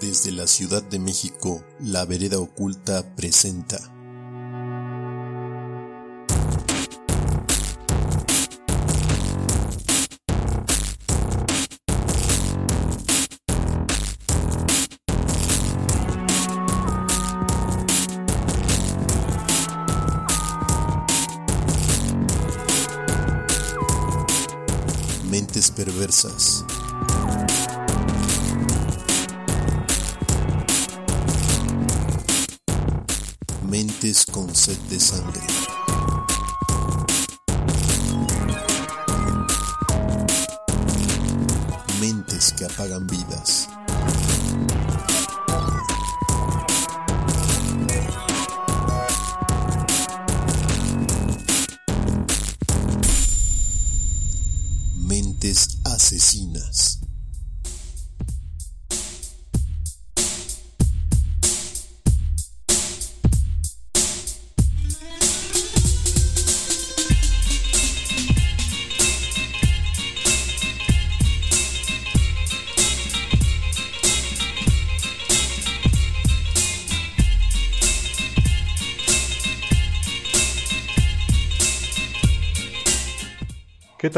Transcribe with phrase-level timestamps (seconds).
[0.00, 3.97] Desde la Ciudad de México, La Vereda Oculta presenta.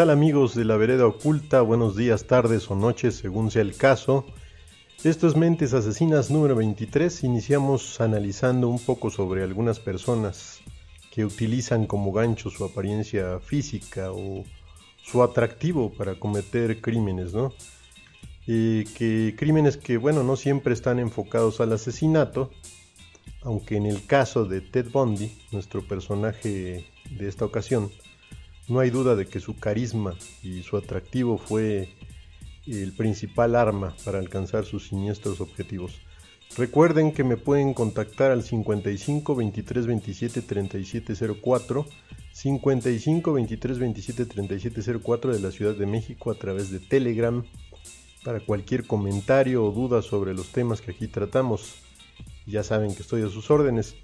[0.00, 1.60] Tal amigos de la vereda oculta?
[1.60, 4.24] Buenos días, tardes o noches, según sea el caso.
[5.04, 7.22] Esto es Mentes Asesinas número 23.
[7.24, 10.60] Iniciamos analizando un poco sobre algunas personas
[11.12, 14.44] que utilizan como gancho su apariencia física o
[15.02, 17.52] su atractivo para cometer crímenes, ¿no?
[18.46, 22.50] Que crímenes que, bueno, no siempre están enfocados al asesinato,
[23.42, 27.90] aunque en el caso de Ted Bundy, nuestro personaje de esta ocasión,
[28.70, 31.88] no hay duda de que su carisma y su atractivo fue
[32.66, 36.00] el principal arma para alcanzar sus siniestros objetivos.
[36.56, 41.86] Recuerden que me pueden contactar al 55 23 27 37 04,
[42.32, 47.44] 55 23 27 37 04 de la Ciudad de México a través de Telegram
[48.24, 51.76] para cualquier comentario o duda sobre los temas que aquí tratamos.
[52.46, 53.94] Ya saben que estoy a sus órdenes.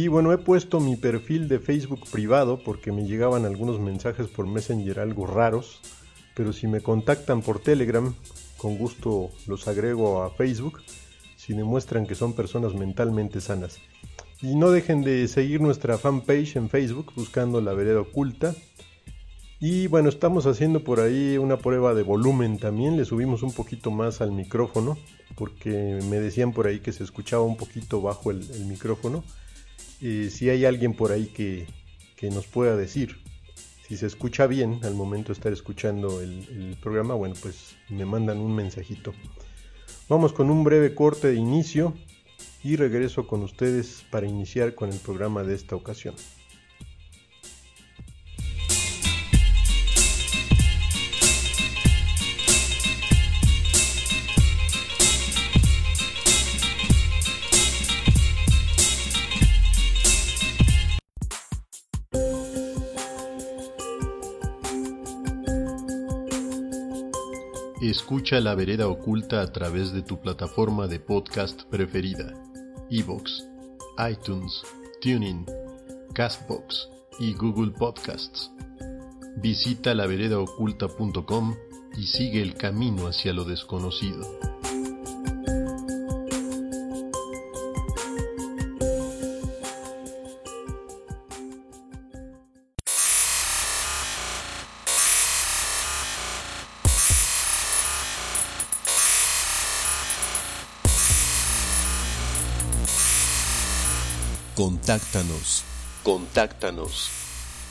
[0.00, 4.46] Y bueno, he puesto mi perfil de Facebook privado porque me llegaban algunos mensajes por
[4.46, 5.80] Messenger algo raros,
[6.36, 8.14] pero si me contactan por Telegram,
[8.58, 10.82] con gusto los agrego a Facebook
[11.36, 13.80] si demuestran que son personas mentalmente sanas.
[14.40, 18.54] Y no dejen de seguir nuestra fanpage en Facebook buscando la vereda oculta.
[19.58, 23.90] Y bueno, estamos haciendo por ahí una prueba de volumen también, le subimos un poquito
[23.90, 24.96] más al micrófono
[25.34, 29.24] porque me decían por ahí que se escuchaba un poquito bajo el, el micrófono.
[30.00, 31.66] Eh, si hay alguien por ahí que,
[32.16, 33.16] que, nos pueda decir
[33.88, 38.04] si se escucha bien al momento de estar escuchando el, el, programa, bueno, pues me
[38.04, 39.12] mandan un mensajito.
[40.08, 41.94] Vamos con un breve corte de inicio
[42.62, 46.14] y regreso con ustedes para iniciar con el programa de esta ocasión.
[67.98, 72.32] Escucha La Vereda Oculta a través de tu plataforma de podcast preferida,
[72.88, 73.44] Evox,
[74.08, 74.62] iTunes,
[75.02, 75.44] TuneIn,
[76.14, 76.88] Castbox
[77.18, 78.52] y Google Podcasts.
[79.38, 81.56] Visita laveredaoculta.com
[81.98, 84.24] y sigue el camino hacia lo desconocido.
[104.58, 105.62] Contáctanos.
[106.02, 107.10] Contáctanos.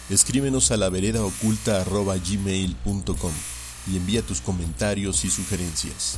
[0.10, 3.34] Escríbenos a la vereda oculta gmail.com
[3.92, 6.18] y envía tus comentarios y sugerencias.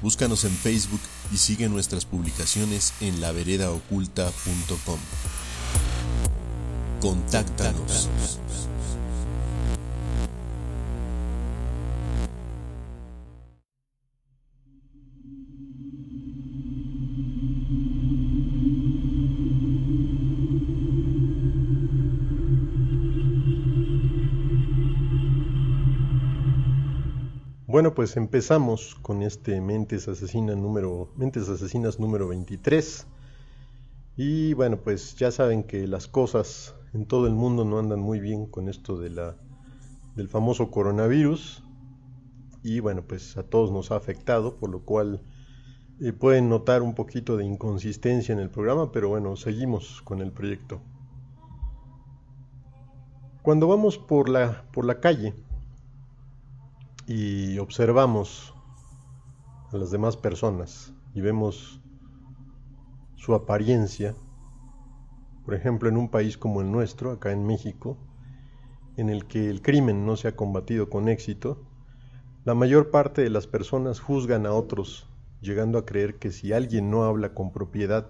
[0.00, 1.00] Búscanos en Facebook
[1.32, 5.00] y sigue nuestras publicaciones en laveredaoculta.com.
[7.00, 8.08] Contáctanos.
[27.78, 33.06] Bueno, pues empezamos con este Mentes, Asesina número, Mentes Asesinas número 23.
[34.16, 38.18] Y bueno, pues ya saben que las cosas en todo el mundo no andan muy
[38.18, 39.36] bien con esto de la,
[40.16, 41.62] del famoso coronavirus.
[42.64, 45.22] Y bueno, pues a todos nos ha afectado, por lo cual
[46.00, 50.32] eh, pueden notar un poquito de inconsistencia en el programa, pero bueno, seguimos con el
[50.32, 50.80] proyecto.
[53.42, 55.32] Cuando vamos por la, por la calle
[57.08, 58.54] y observamos
[59.72, 61.80] a las demás personas y vemos
[63.16, 64.14] su apariencia,
[65.46, 67.96] por ejemplo en un país como el nuestro, acá en México,
[68.98, 71.64] en el que el crimen no se ha combatido con éxito,
[72.44, 75.08] la mayor parte de las personas juzgan a otros,
[75.40, 78.06] llegando a creer que si alguien no habla con propiedad,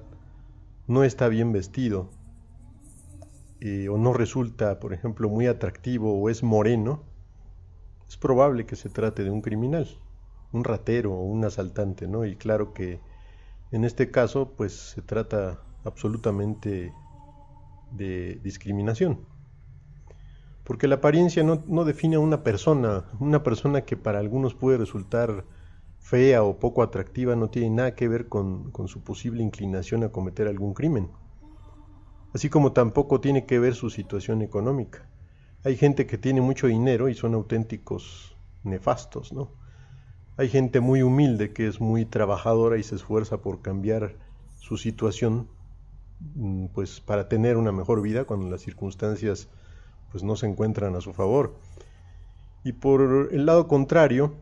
[0.88, 2.10] no está bien vestido,
[3.60, 7.04] eh, o no resulta, por ejemplo, muy atractivo o es moreno,
[8.08, 9.88] es probable que se trate de un criminal,
[10.52, 12.24] un ratero o un asaltante, ¿no?
[12.24, 13.00] Y claro que
[13.70, 16.92] en este caso, pues se trata absolutamente
[17.92, 19.26] de discriminación
[20.68, 25.46] porque la apariencia no, define a una persona, una persona que para algunos puede resultar
[25.98, 30.46] fea o poco atractiva no tiene nada que ver con, su posible inclinación a cometer
[30.46, 31.08] algún crimen,
[32.34, 35.08] así como tampoco tiene que ver su situación económica.
[35.64, 39.50] Hay gente que tiene mucho dinero y son auténticos nefastos, ¿no?
[40.36, 44.14] Hay gente muy humilde que es muy trabajadora y se esfuerza por cambiar
[44.60, 45.48] su situación,
[46.36, 49.48] mm, pues para tener una mejor vida cuando las circunstancias
[50.12, 51.56] pues no se encuentran a su favor.
[52.64, 54.34] Y por el lado contrario,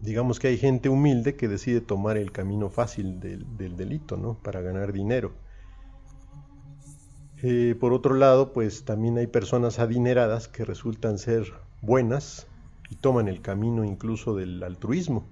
[0.00, 4.34] digamos que hay gente humilde que decide tomar el camino fácil del, delito, ¿no?
[4.34, 5.32] Para ganar dinero.
[7.44, 12.46] Eh, por otro lado, pues también hay personas adineradas que resultan ser buenas
[12.88, 15.26] y toman el camino incluso del altruismo.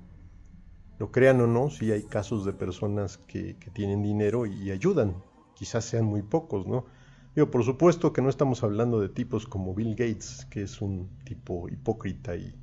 [0.98, 5.22] Lo crean o no, si hay casos de personas que, tienen dinero y ayudan,
[5.54, 6.84] quizás sean muy pocos, ¿no?
[7.52, 11.68] por supuesto que no estamos hablando de tipos como Bill Gates, que es un tipo
[11.68, 12.54] hipócrita y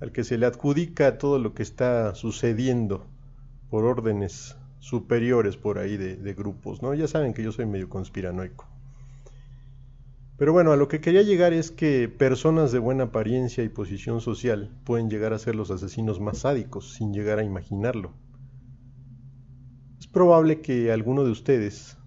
[0.00, 3.06] al que se le adjudica todo lo que está sucediendo
[3.70, 6.94] por órdenes superiores por ahí de, de, grupos, ¿no?
[6.94, 8.77] Ya saben que yo soy medio conspiranoico.
[10.38, 14.22] Pero bueno, a lo que quería llegar es que personas de buena apariencia y posición
[14.22, 18.14] social pueden llegar a ser los asesinos más sádicos sin llegar a imaginarlo.
[19.98, 21.98] Es probable que alguno de ustedes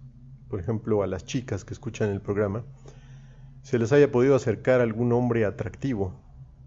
[0.51, 2.66] por ejemplo, a las chicas que escuchan el programa,
[3.62, 6.13] se les haya podido acercar algún hombre atractivo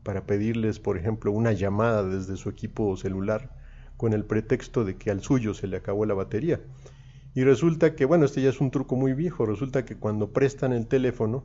[0.02, 3.54] para pedirles, por ejemplo, una llamada desde su equipo celular
[3.98, 6.62] con el pretexto de que al suyo se le acabó la batería.
[7.34, 10.72] Y resulta que, bueno, este ya es un truco muy viejo, resulta que cuando prestan
[10.72, 11.44] el teléfono,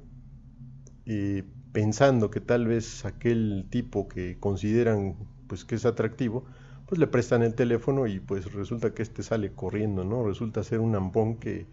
[1.09, 1.41] y
[1.73, 5.15] pensando que tal vez aquel tipo que consideran
[5.47, 6.45] pues que es atractivo,
[6.85, 10.23] pues le prestan el teléfono y pues resulta que este sale corriendo, ¿no?
[10.23, 11.65] Resulta ser un ampón que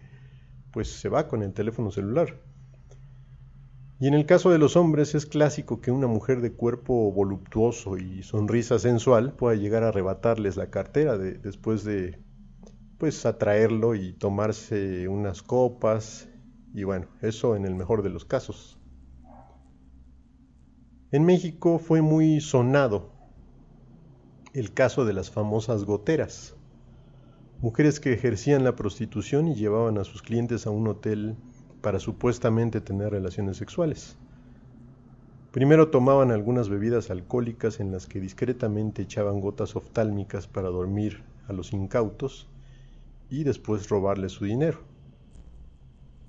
[0.71, 2.39] pues se va con el teléfono celular.
[3.99, 7.95] Y en el caso de los hombres es clásico que una mujer de cuerpo voluptuoso
[7.99, 12.17] y sonrisa sensual pueda llegar a arrebatarles la cartera después de
[12.97, 16.27] pues atraerlo y tomarse unas copas
[16.73, 18.76] y bueno, eso en el mejor de los casos.
[21.11, 23.11] En México fue muy sonado
[24.53, 26.57] el caso de las famosas goteras
[27.61, 31.35] mujeres que ejercían la prostitución y llevaban a sus clientes a un hotel
[31.81, 34.17] para supuestamente tener relaciones sexuales.
[35.51, 41.53] Primero tomaban algunas bebidas alcohólicas en las que discretamente echaban gotas oftálmicas para dormir a
[41.53, 42.47] los incautos
[43.29, 44.79] y después robarles su dinero.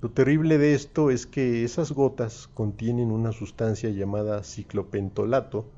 [0.01, 5.73] Lo terrible de esto es que esas gotas contienen una sustancia llamada ciclopentolato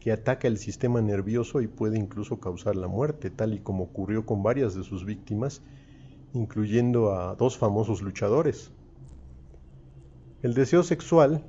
[0.00, 4.24] que ataca el sistema nervioso y puede incluso causar la muerte, tal y como ocurrió
[4.24, 5.60] con varias de sus víctimas,
[6.32, 8.72] incluyendo a dos famosos luchadores.
[10.42, 11.44] El deseo sexual,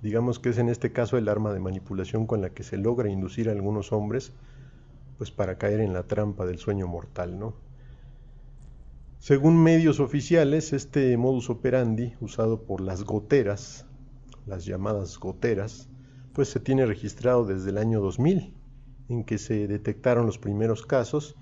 [0.00, 3.10] digamos que es en este caso el arma de manipulación con la que se logra
[3.10, 4.32] inducir a algunos hombres,
[5.18, 7.67] pues para caer en la trampa del sueño mortal, ¿no?
[9.20, 13.84] Según medios oficiales, este modus operandi, usado por las goteras,
[14.46, 15.88] las llamadas goteras,
[16.32, 18.54] pues se tiene registrado desde el año 2000,
[19.08, 21.34] en que se detectaron los primeros casos,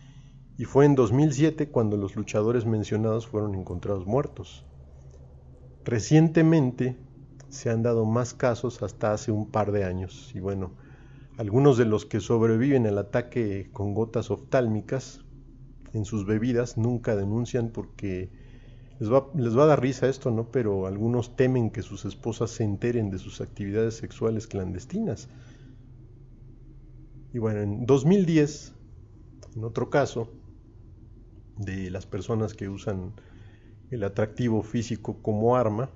[0.56, 4.64] y fue en 2007 cuando los luchadores mencionados fueron encontrados muertos.
[5.84, 6.96] Recientemente
[7.50, 10.72] se han dado más casos hasta hace un par de años, y bueno,
[11.36, 15.25] algunos de los que sobreviven al ataque con gotas oftálmicas
[15.96, 18.30] en sus bebidas nunca denuncian porque
[18.98, 20.50] les va, les va a dar risa esto, ¿no?
[20.50, 25.28] Pero algunos temen que sus esposas se enteren de sus actividades sexuales clandestinas.
[27.32, 28.74] Y bueno, en 2010,
[29.56, 30.30] en otro caso,
[31.58, 33.14] de las personas que usan
[33.90, 35.90] el atractivo físico como arma,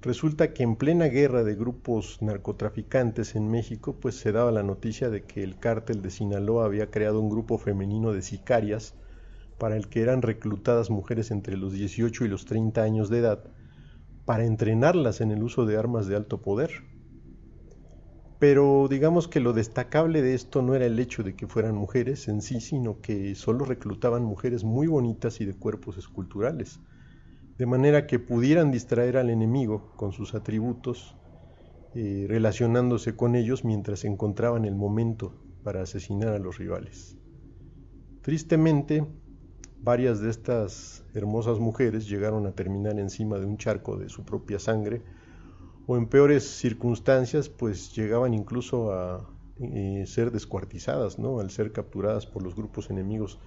[0.00, 5.10] Resulta que en plena guerra de grupos narcotraficantes en México, pues se daba la noticia
[5.10, 8.94] de que el cártel de Sinaloa había creado un grupo femenino de sicarias
[9.58, 13.42] para el que eran reclutadas mujeres entre los 18 y los 30 años de edad
[14.24, 16.70] para entrenarlas en el uso de armas de alto poder.
[18.38, 22.28] Pero digamos que lo destacable de esto no era el hecho de que fueran mujeres
[22.28, 26.78] en sí, sino que solo reclutaban mujeres muy bonitas y de cuerpos esculturales
[27.58, 31.16] de manera que pudieran distraer al enemigo con sus atributos,
[31.94, 35.34] eh, relacionándose con ellos mientras encontraban el momento
[35.64, 37.16] para asesinar a los rivales.
[38.22, 39.04] Tristemente,
[39.80, 44.60] varias de estas hermosas mujeres llegaron a terminar encima de un charco de su propia
[44.60, 45.02] sangre,
[45.88, 51.40] o en peores circunstancias, pues llegaban incluso a eh, ser descuartizadas, ¿no?
[51.40, 53.40] al ser capturadas por los grupos enemigos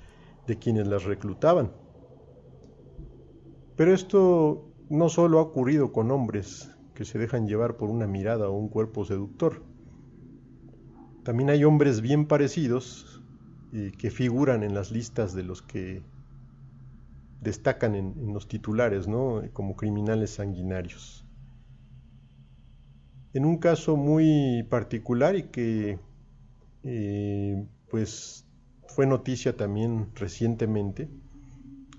[0.47, 1.71] de quienes las reclutaban.
[3.81, 8.47] Pero esto no solo ha ocurrido con hombres que se dejan llevar por una mirada
[8.47, 9.63] o un cuerpo seductor.
[11.23, 13.23] También hay hombres bien parecidos
[13.71, 16.03] y que figuran en las listas de los que
[17.41, 19.41] destacan en, los titulares, ¿no?
[19.51, 21.25] Como criminales sanguinarios.
[23.33, 25.97] En un caso muy particular y que
[26.83, 28.45] eh, pues
[28.85, 31.09] fue noticia también recientemente,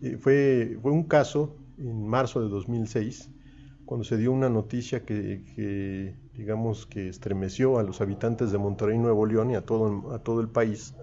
[0.00, 3.30] eh, fue un caso en marzo de 2006,
[3.84, 9.26] cuando se dio una noticia que, digamos que estremeció a los habitantes de Monterrey, Nuevo
[9.26, 10.94] León y a todo, el país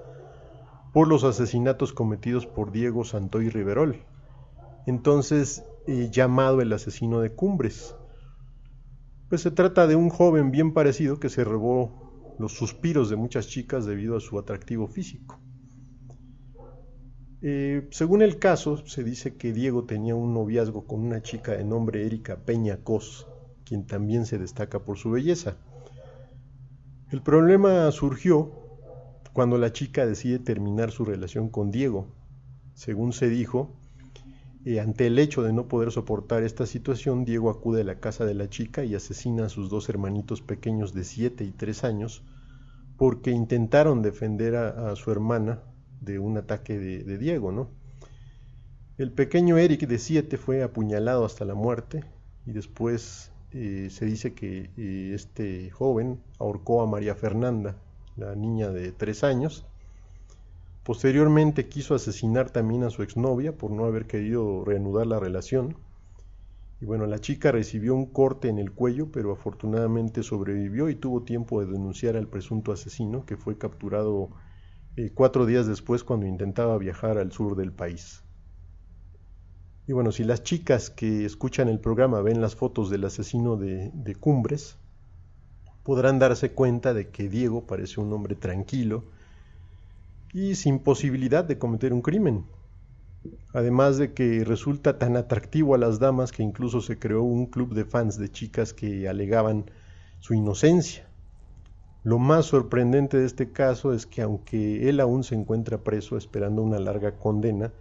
[0.93, 4.03] por los asesinatos cometidos por Diego Santoy Riverol,
[4.87, 7.95] entonces eh, llamado el asesino de Cumbres.
[9.29, 13.47] Pues se trata de un joven bien parecido que se robó los suspiros de muchas
[13.47, 15.39] chicas debido a su atractivo físico.
[17.41, 21.63] Eh, según el caso, se dice que Diego tenía un noviazgo con una chica de
[21.63, 23.27] nombre Erika Peña Cos,
[23.63, 25.55] quien también se destaca por su belleza.
[27.11, 28.51] El problema surgió
[29.31, 32.07] cuando la chica decide terminar su relación con Diego.
[32.73, 33.73] Según se dijo,
[34.65, 38.25] eh, ante el hecho de no poder soportar esta situación, Diego acude a la casa
[38.25, 42.21] de la chica y asesina a sus dos hermanitos pequeños de 7 y 3 años
[42.97, 45.63] porque intentaron defender a su hermana
[46.01, 47.69] de un ataque de, Diego, ¿no?
[48.97, 52.03] El pequeño Eric de 7 fue apuñalado hasta la muerte
[52.45, 57.77] y después eh, se dice que eh, este joven ahorcó a María Fernanda,
[58.17, 59.65] la niña de 3 años.
[60.83, 65.77] Posteriormente quiso asesinar también a su exnovia por no haber querido reanudar la relación.
[66.81, 71.23] Y bueno, la chica recibió un corte en el cuello, pero afortunadamente sobrevivió y tuvo
[71.23, 74.29] tiempo de denunciar al presunto asesino que fue capturado
[75.13, 78.21] cuatro días después cuando intentaba viajar al sur del país.
[79.87, 83.91] Y bueno, si las chicas que escuchan el programa ven las fotos del asesino de,
[83.93, 84.77] de Cumbres,
[85.83, 89.03] podrán darse cuenta de que Diego parece un hombre tranquilo
[90.33, 92.45] y sin posibilidad de cometer un crimen.
[93.53, 97.73] Además de que resulta tan atractivo a las damas que incluso se creó un club
[97.73, 99.65] de fans de chicas que alegaban
[100.19, 101.08] su inocencia.
[102.03, 106.61] Lo más sorprendente de este caso es que aunque él aún se encuentra preso esperando
[106.61, 107.73] una larga condena,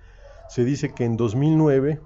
[0.48, 2.00] se dice que en 2009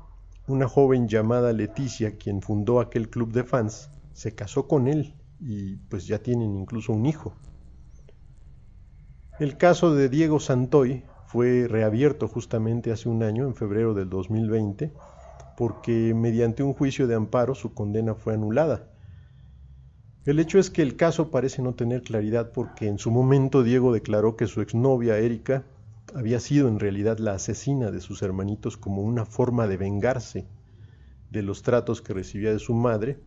[0.46, 5.76] una joven llamada Leticia, quien fundó aquel club de fans, se casó con él y
[5.88, 7.32] pues ya tienen incluso un hijo.
[9.40, 14.92] El caso de Diego Santoy fue reabierto justamente hace un año, en febrero del 2020,
[15.56, 18.91] porque mediante un juicio de amparo su condena fue anulada
[20.24, 23.92] el hecho es que el caso parece no tener claridad porque en su momento Diego
[23.92, 25.64] declaró que su exnovia Erika
[26.14, 30.46] había sido en realidad la asesina de sus hermanitos como una forma de vengarse
[31.30, 33.18] de los tratos que recibía de su madre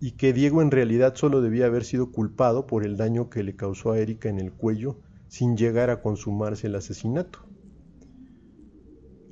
[0.00, 3.54] y que Diego en realidad solo debía haber sido culpado por el daño que le
[3.54, 4.96] causó a Erika en el cuello
[5.28, 7.38] sin llegar a consumarse el asesinato.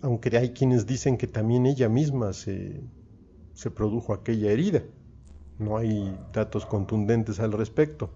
[0.00, 2.80] Aunque hay quienes dicen que también ella misma se,
[3.52, 4.82] se produjo aquella herida.
[5.60, 8.10] No hay datos contundentes al respecto.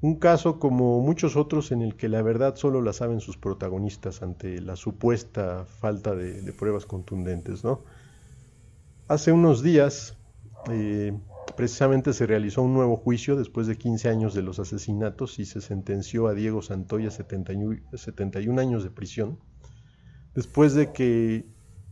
[0.00, 4.22] Un caso como muchos otros en el que la verdad solo la saben sus protagonistas
[4.22, 7.62] ante la supuesta falta de, pruebas contundentes.
[7.62, 7.80] ¿no?
[9.06, 10.16] Hace unos días
[10.70, 11.12] eh,
[11.56, 15.60] precisamente se realizó un nuevo juicio después de 15 años de los asesinatos y se
[15.60, 19.38] sentenció a Diego Santoya 71 años de prisión
[20.34, 21.46] después de que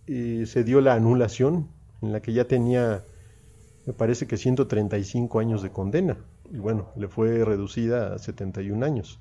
[0.06, 1.68] eh, se dio la anulación
[2.02, 3.04] en la que ya tenía
[3.87, 6.18] me parece que 135 años de condena.
[6.52, 9.20] Y bueno, le fue reducida a 71 años.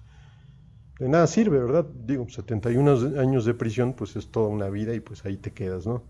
[1.00, 1.86] De nada sirve, ¿verdad?
[2.06, 5.88] Digo, 71 años de prisión, pues es toda una vida y pues ahí te quedas,
[5.88, 6.04] ¿no?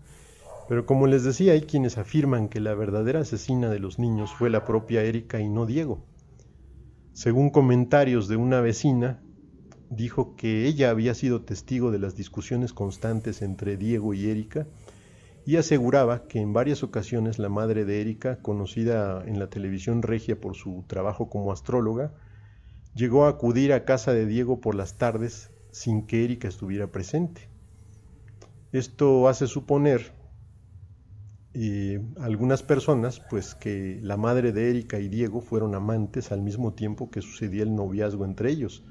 [0.68, 4.50] Pero como les decía, hay quienes afirman que la verdadera asesina de los niños fue
[4.50, 6.04] la propia Erika y no Diego.
[7.12, 9.20] Según comentarios de una vecina,
[9.90, 14.66] dijo que ella había sido testigo de las discusiones constantes entre Diego y Erika
[15.50, 20.40] y aseguraba que en varias ocasiones la madre de Erika, conocida en la televisión regia
[20.40, 22.14] por su trabajo como astróloga,
[22.94, 27.48] llegó a acudir a casa de Diego por las tardes sin que Erika estuviera presente.
[28.70, 30.12] Esto hace suponer
[31.54, 36.74] eh, algunas personas pues que la madre de Erika y Diego fueron amantes al mismo
[36.74, 38.84] tiempo que sucedía el noviazgo entre ellos.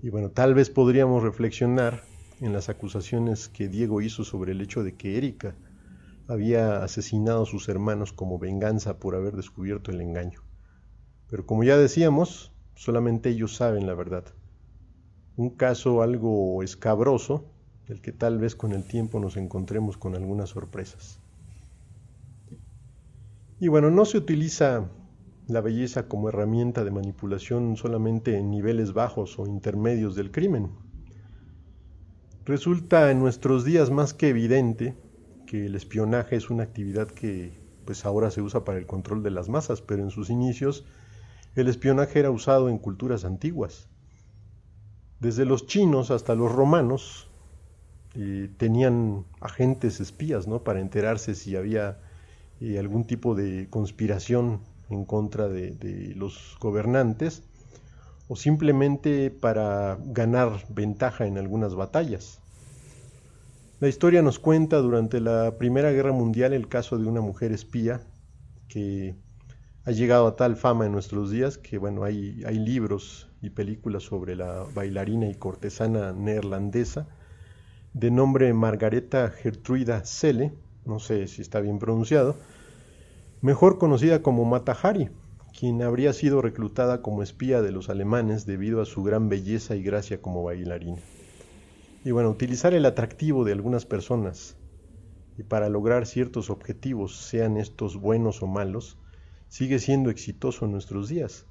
[0.00, 2.04] Y bueno, tal vez podríamos reflexionar
[2.40, 5.56] en las acusaciones que Diego hizo sobre el hecho de que Erika
[6.28, 10.42] había asesinado a sus hermanos como venganza por haber descubierto el engaño.
[11.28, 14.24] Pero como ya decíamos, solamente ellos saben la verdad.
[15.36, 17.46] Un caso algo escabroso,
[17.86, 21.20] del que tal vez con el tiempo nos encontremos con algunas sorpresas.
[23.58, 24.90] Y bueno, no se utiliza
[25.46, 30.70] la belleza como herramienta de manipulación solamente en niveles bajos o intermedios del crimen.
[32.44, 34.94] Resulta en nuestros días más que evidente
[35.48, 37.52] que el espionaje es una actividad que
[37.86, 40.84] pues ahora se usa para el control de las masas, pero en sus inicios
[41.56, 43.88] el espionaje era usado en culturas antiguas.
[45.20, 47.28] Desde los chinos hasta los romanos
[48.14, 50.62] eh, tenían agentes espías, ¿no?
[50.62, 51.98] Para enterarse si había
[52.60, 57.42] eh, algún tipo de conspiración en contra de los gobernantes
[58.28, 62.40] o simplemente para ganar ventaja en algunas batallas.
[63.80, 68.00] La historia nos cuenta durante la Primera Guerra Mundial el caso de una mujer espía
[68.66, 69.14] que
[69.84, 74.02] ha llegado a tal fama en nuestros días que bueno, hay, hay libros y películas
[74.02, 77.06] sobre la bailarina y cortesana neerlandesa
[77.92, 80.52] de nombre Margareta Gertruida Selle,
[80.84, 82.34] no sé si está bien pronunciado,
[83.42, 85.08] mejor conocida como Mata Hari,
[85.56, 89.84] quien habría sido reclutada como espía de los alemanes debido a su gran belleza y
[89.84, 91.00] gracia como bailarina.
[92.08, 94.56] Y bueno, utilizar el atractivo de algunas personas
[95.36, 98.96] y para lograr ciertos objetivos, sean estos buenos o malos,
[99.48, 101.44] sigue siendo exitoso en nuestros días.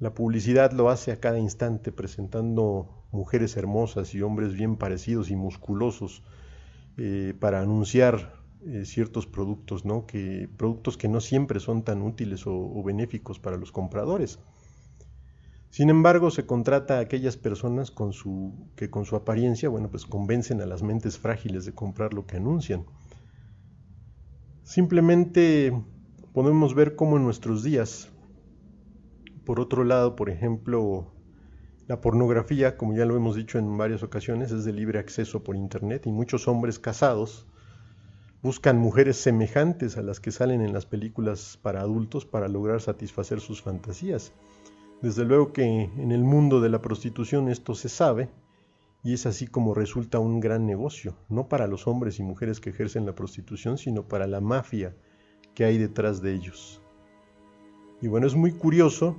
[0.00, 5.36] La publicidad lo hace a cada instante presentando mujeres hermosas y hombres bien parecidos y
[5.36, 6.24] musculosos
[6.96, 10.04] eh, para anunciar eh, ciertos productos, ¿no?
[10.04, 14.40] Que, productos que no siempre son tan útiles o benéficos para los compradores.
[15.74, 17.92] Sin embargo, se contrata a aquellas personas
[18.76, 22.36] que con su apariencia, bueno, pues convencen a las mentes frágiles de comprar lo que
[22.36, 22.86] anuncian.
[24.62, 25.76] Simplemente
[26.32, 28.08] podemos ver cómo en nuestros días,
[29.44, 31.12] por otro lado, por ejemplo,
[31.88, 35.56] la pornografía, como ya lo hemos dicho en varias ocasiones, es de libre acceso por
[35.56, 37.48] Internet y muchos hombres casados
[38.42, 43.40] buscan mujeres semejantes a las que salen en las películas para adultos para lograr satisfacer
[43.40, 44.30] sus fantasías.
[45.02, 48.30] Desde luego que en el mundo de la prostitución esto se sabe
[49.02, 52.70] y es así como resulta un gran negocio, no para los hombres y mujeres que
[52.70, 54.96] ejercen la prostitución, sino para la mafia
[55.54, 56.80] que hay detrás de ellos.
[58.00, 59.16] Y bueno, es muy curioso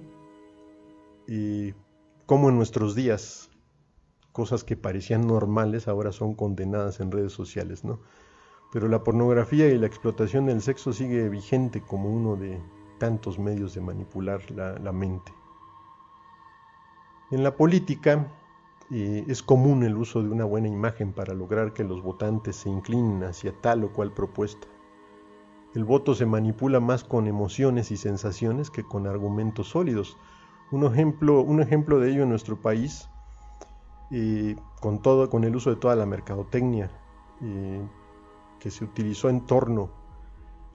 [1.27, 1.73] y
[2.25, 3.51] cómo en nuestros días
[4.31, 7.99] cosas que parecían normales ahora son condenadas en redes sociales, ¿no?
[8.73, 12.59] Pero la pornografía y la explotación del sexo sigue vigente como uno de
[12.99, 15.31] tantos medios de manipular la, la mente.
[17.31, 18.31] En la política
[18.91, 22.69] eh, es común el uso de una buena imagen para lograr que los votantes se
[22.69, 24.67] inclinen hacia tal o cual propuesta.
[25.73, 30.17] El voto se manipula más con emociones y sensaciones que con argumentos sólidos.
[30.69, 33.09] Un ejemplo, de ello en nuestro país,
[34.11, 36.91] eh, con, todo, con el uso de toda la mercadotecnia
[37.41, 37.81] eh,
[38.59, 39.89] que se utilizó en torno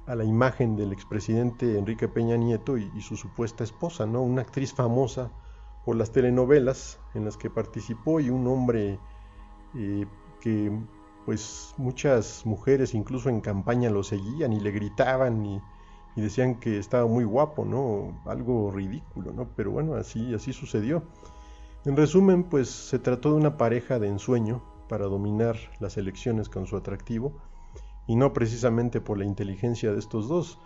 [0.07, 4.21] a la imagen del expresidente Enrique Peña Nieto y, y su supuesta esposa, ¿no?
[4.21, 5.31] una actriz famosa
[5.85, 8.99] por las telenovelas en las que participó y un hombre
[9.75, 10.07] eh,
[10.40, 10.71] que
[11.25, 15.61] pues muchas mujeres incluso en campaña lo seguían y le gritaban y,
[16.16, 18.21] decían que estaba muy guapo, ¿no?
[18.27, 19.49] Algo ridículo, ¿no?
[19.57, 21.03] Pero bueno, así, así sucedió.
[21.87, 26.66] En resumen, pues se trató de una pareja de ensueño para dominar las elecciones con
[26.66, 27.33] su atractivo
[28.07, 30.59] y no precisamente por la inteligencia de estos dos,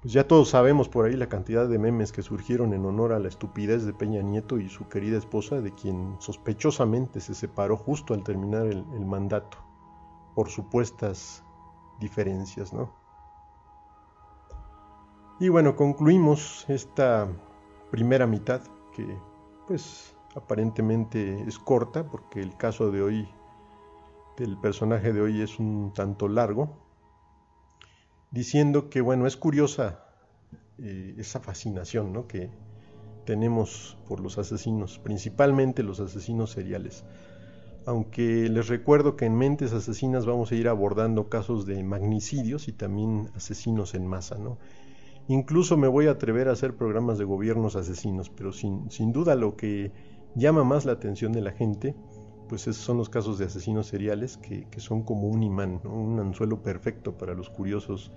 [0.00, 3.18] pues ya todos sabemos por ahí la cantidad de memes que surgieron en honor a
[3.18, 8.14] la estupidez de Peña Nieto y su querida esposa, de quien sospechosamente se separó justo
[8.14, 9.58] al terminar el, mandato,
[10.36, 11.44] por supuestas
[11.98, 12.92] diferencias, ¿no?
[15.40, 17.28] Y bueno, concluimos esta
[17.90, 18.60] primera mitad,
[18.92, 19.18] que
[19.66, 23.28] pues aparentemente es corta, porque el caso de hoy,
[24.36, 26.70] del personaje de hoy es un tanto largo,
[28.30, 30.04] diciendo que, bueno, es curiosa
[30.78, 32.26] eh, esa fascinación ¿no?
[32.26, 32.50] que
[33.24, 37.04] tenemos por los asesinos, principalmente los asesinos seriales.
[37.84, 42.72] Aunque les recuerdo que en Mentes Asesinas vamos a ir abordando casos de magnicidios y
[42.72, 44.58] también asesinos en masa, ¿no?
[45.26, 49.34] Incluso me voy a atrever a hacer programas de gobiernos asesinos, pero sin, sin duda
[49.34, 49.92] lo que
[50.34, 51.94] llama más la atención de la gente,
[52.48, 56.62] pues esos son los casos de asesinos seriales que, son como un imán, un anzuelo
[56.62, 58.10] perfecto para los curiosos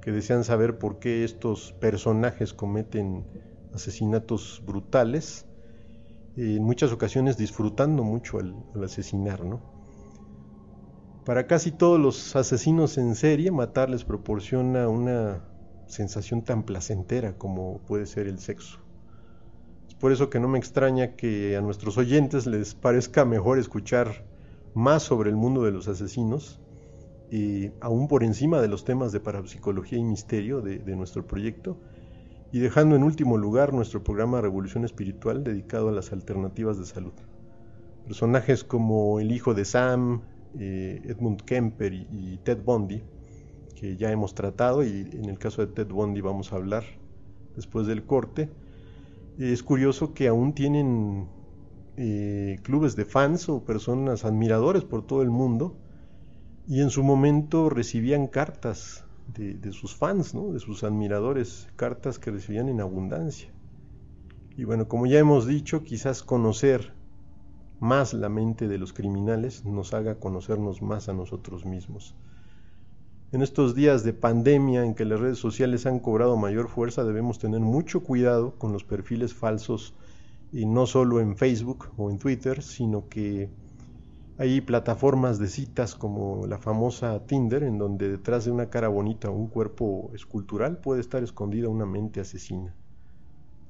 [0.00, 3.24] que desean saber por qué estos personajes cometen
[3.72, 5.46] asesinatos brutales,
[6.36, 9.60] en muchas ocasiones disfrutando mucho al, al asesinar, ¿no?
[11.24, 15.42] Para casi todos los asesinos en serie, matar les proporciona una
[15.86, 18.83] sensación tan placentera como puede ser el sexo.
[20.04, 24.26] Por eso que no me extraña que a nuestros oyentes les parezca mejor escuchar
[24.74, 26.60] más sobre el mundo de los asesinos,
[27.30, 31.78] y aún por encima de los temas de parapsicología y misterio de, nuestro proyecto,
[32.52, 37.14] y dejando en último lugar nuestro programa Revolución Espiritual dedicado a las alternativas de salud.
[38.04, 40.20] Personajes como el hijo de Sam,
[40.58, 43.02] eh, Edmund Kemper y Ted Bundy
[43.74, 46.84] que ya hemos tratado y en el caso de Ted Bundy vamos a hablar
[47.56, 48.50] después del corte.
[49.38, 51.28] Es curioso que aún tienen
[51.96, 55.76] eh, clubes de fans o personas admiradores por todo el mundo
[56.68, 60.52] y en su momento recibían cartas de, de sus fans, ¿no?
[60.52, 63.50] de sus admiradores, cartas que recibían en abundancia.
[64.56, 66.92] Y bueno, como ya hemos dicho, quizás conocer
[67.80, 72.14] más la mente de los criminales nos haga conocernos más a nosotros mismos.
[73.34, 77.40] En estos días de pandemia en que las redes sociales han cobrado mayor fuerza, debemos
[77.40, 79.92] tener mucho cuidado con los perfiles falsos
[80.52, 83.50] y no solo en Facebook o en Twitter, sino que
[84.38, 89.30] hay plataformas de citas como la famosa Tinder, en donde detrás de una cara bonita
[89.30, 92.72] o un cuerpo escultural puede estar escondida una mente asesina.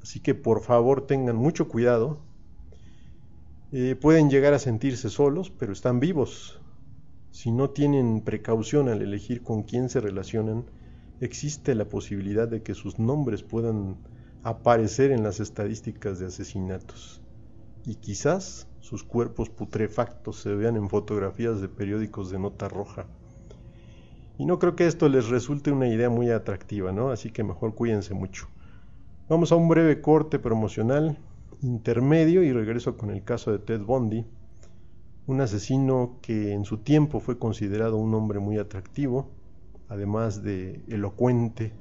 [0.03, 2.19] Así que por favor tengan mucho cuidado.
[3.73, 6.61] Eh, pueden llegar a sentirse solos, pero están vivos.
[7.35, 10.67] Si no tienen precaución al elegir con quién se relacionan,
[11.21, 13.97] existe la posibilidad de que sus nombres puedan
[14.45, 17.23] aparecer en las estadísticas de asesinatos.
[17.85, 23.09] Y quizás sus cuerpos putrefactos se vean en fotografías de periódicos de nota roja.
[24.39, 27.11] Y no creo que esto les resulte una idea muy atractiva, ¿no?
[27.11, 28.47] Así que mejor cuídense mucho.
[29.29, 31.19] Vamos a un breve corte promocional
[31.63, 34.25] intermedio y regreso con el caso de Ted Bundy
[35.27, 39.31] un asesino que en su tiempo fue considerado un hombre muy atractivo,
[39.89, 41.73] además de elocuente,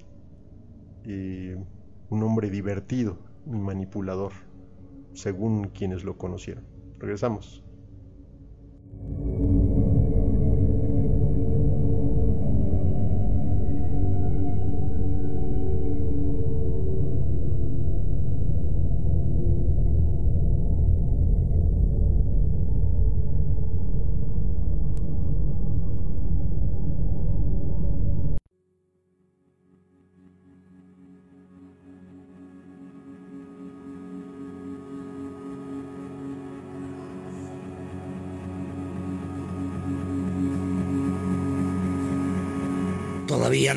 [1.06, 4.32] un hombre divertido y manipulador,
[5.14, 6.64] según quienes lo conocieron.
[7.00, 7.64] Regresamos.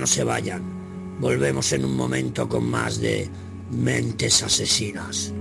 [0.07, 0.62] No se vayan.
[1.19, 3.29] Volvemos en un momento con más de
[3.73, 5.33] mentes asesinas.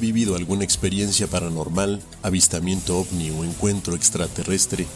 [0.00, 4.86] Has vivido alguna experiencia paranormal, avistamiento ovni o encuentro extraterrestre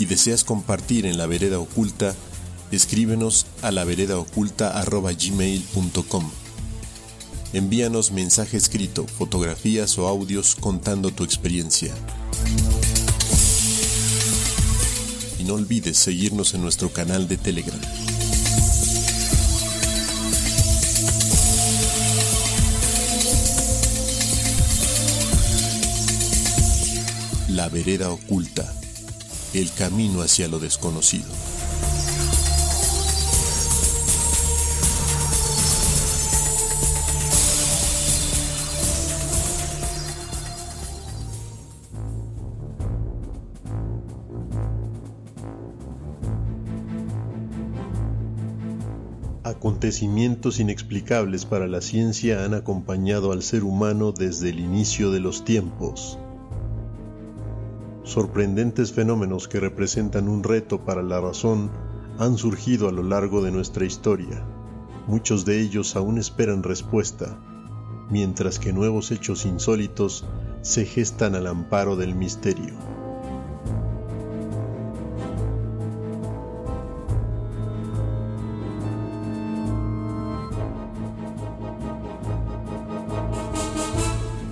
[0.00, 2.16] y deseas compartir en la vereda oculta,
[2.72, 3.84] escríbenos a la
[5.14, 6.30] gmail.com
[7.52, 11.94] Envíanos mensaje escrito, fotografías o audios contando tu experiencia.
[15.38, 17.80] Y no olvides seguirnos en nuestro canal de Telegram.
[27.58, 28.72] La vereda oculta.
[29.52, 31.26] El camino hacia lo desconocido.
[49.42, 55.44] Acontecimientos inexplicables para la ciencia han acompañado al ser humano desde el inicio de los
[55.44, 56.20] tiempos.
[58.18, 61.70] Sorprendentes fenómenos que representan un reto para la razón
[62.18, 64.44] han surgido a lo largo de nuestra historia.
[65.06, 67.38] Muchos de ellos aún esperan respuesta,
[68.10, 70.24] mientras que nuevos hechos insólitos
[70.62, 72.74] se gestan al amparo del misterio.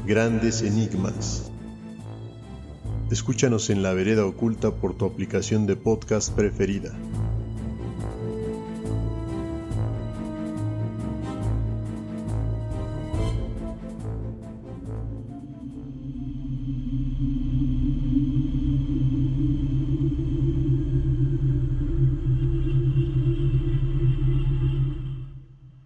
[0.07, 1.50] Grandes Enigmas.
[3.09, 6.92] Escúchanos en La Vereda Oculta por tu aplicación de podcast preferida.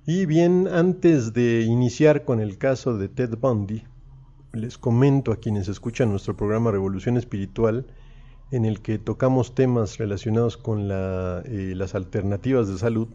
[0.07, 3.85] Y bien, antes de iniciar con el caso de Ted Bundy,
[4.53, 7.87] les comento a quienes escuchan nuestro programa Revolución Espiritual,
[8.51, 13.09] en el que tocamos temas relacionados con eh, las alternativas de salud,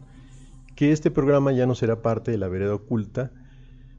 [0.74, 3.32] que este programa ya no será parte de la vereda oculta,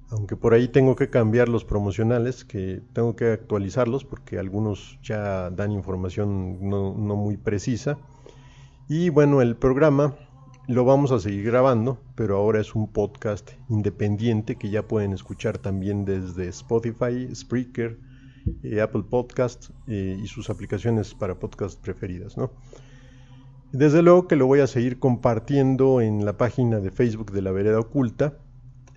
[0.09, 5.49] aunque por ahí tengo que cambiar los promocionales, que tengo que actualizarlos porque algunos ya
[5.49, 7.97] dan información no muy precisa.
[8.87, 10.15] Y bueno, el programa
[10.67, 15.57] lo vamos a seguir grabando, pero ahora es un podcast independiente que ya pueden escuchar
[15.57, 17.97] también desde Spotify, Spreaker,
[18.63, 22.37] eh, Apple Podcast eh, y sus aplicaciones para podcast preferidas.
[22.37, 22.51] ¿no?
[23.71, 27.51] Desde luego que lo voy a seguir compartiendo en la página de Facebook de la
[27.51, 28.37] Vereda Oculta.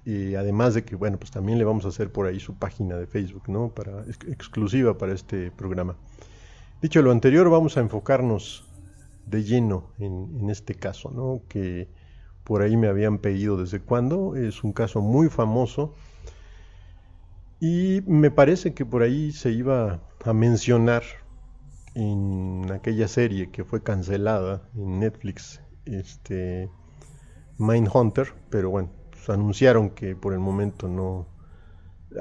[0.05, 2.97] y además de que, bueno, pues también le vamos a hacer por ahí su página
[2.97, 3.69] de Facebook, ¿no?
[3.69, 5.95] Para, exclusiva para este programa.
[6.83, 8.65] Dicho lo anterior, vamos a enfocarnos
[9.27, 11.43] de lleno en, este caso, ¿no?
[11.49, 11.89] que
[12.45, 14.37] por ahí me habían pedido desde cuándo.
[14.37, 15.95] Es un caso muy famoso
[17.61, 21.03] y me parece que por ahí se iba a mencionar
[21.95, 26.71] en aquella serie que fue cancelada en Netflix, este
[27.59, 31.29] Mindhunter, pero bueno, pues anunciaron que por el momento no.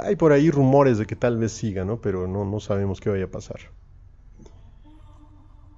[0.01, 2.01] Hay por ahí rumores de que tal vez siga, ¿no?
[2.01, 3.59] Pero no, no sabemos qué vaya a pasar.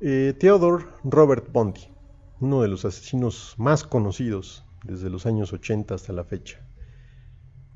[0.04, 1.94] Eh, Theodore Robert Bundy,
[2.40, 6.66] uno de los asesinos más conocidos desde los años 80 hasta la fecha.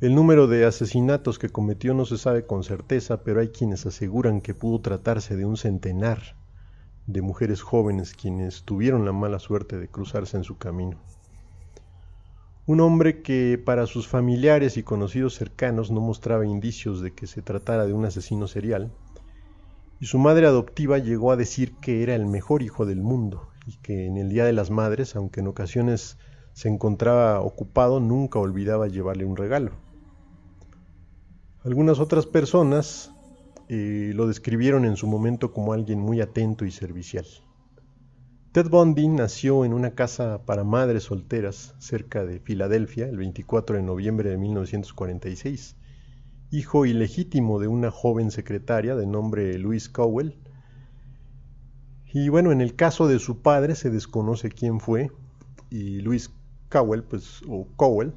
[0.01, 4.41] El número de asesinatos que cometió no se sabe con certeza, pero hay quienes aseguran
[4.41, 6.35] que pudo tratarse de un centenar
[7.05, 10.97] de mujeres jóvenes quienes tuvieron la mala suerte de cruzarse en su camino.
[12.65, 17.43] Un hombre que para sus familiares y conocidos cercanos no mostraba indicios de que se
[17.43, 18.91] tratara de un asesino serial,
[19.99, 23.77] y su madre adoptiva llegó a decir que era el mejor hijo del mundo y
[23.77, 26.17] que en el Día de las Madres, aunque en ocasiones
[26.53, 29.71] se encontraba ocupado, nunca olvidaba llevarle un regalo.
[31.63, 33.11] Algunas otras personas
[33.69, 37.25] eh, lo describieron en su momento como alguien muy atento y servicial.
[38.51, 43.83] Ted Bundy nació en una casa para madres solteras cerca de Filadelfia el 24 de
[43.83, 45.75] noviembre de 1946
[46.55, 50.37] hijo ilegítimo de una joven secretaria de nombre Louise Cowell.
[52.13, 55.11] Y bueno, en el caso de su padre se desconoce quién fue,
[55.69, 56.29] y Louise
[56.69, 58.13] Cowell, pues, o Cowell,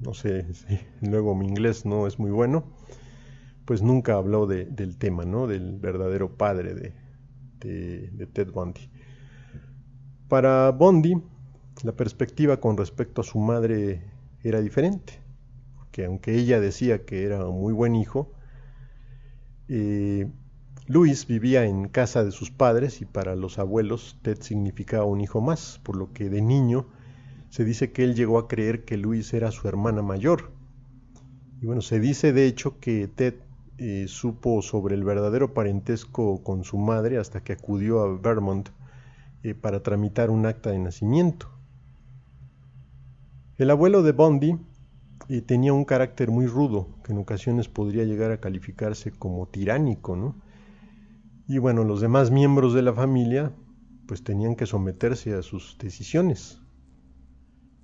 [0.00, 0.46] no sé,
[1.00, 2.64] luego mi inglés no es muy bueno,
[3.64, 5.46] pues nunca habló del tema, ¿no?
[5.46, 6.92] Del verdadero padre de,
[8.10, 8.90] de Ted Bundy.
[10.28, 11.22] Para Bundy,
[11.84, 14.02] la perspectiva con respecto a su madre
[14.42, 15.25] era diferente
[15.96, 18.30] que aunque ella decía que era un muy buen hijo,
[19.70, 20.30] eh,
[20.86, 25.40] Luis vivía en casa de sus padres y para los abuelos Ted significaba un hijo
[25.40, 26.86] más, por lo que de niño
[27.48, 30.50] se dice que él llegó a creer que Luis era su hermana mayor.
[31.62, 33.36] Y bueno, se dice de hecho que Ted
[33.78, 38.68] eh, supo sobre el verdadero parentesco con su madre hasta que acudió a Vermont
[39.42, 41.48] eh, para tramitar un acta de nacimiento.
[43.56, 44.58] El abuelo de Bondi
[45.46, 50.36] tenía un carácter muy rudo, que en ocasiones podría llegar a calificarse como tiránico, ¿no?
[51.48, 53.52] Y bueno, los demás miembros de la familia
[54.06, 56.60] pues tenían que someterse a sus decisiones.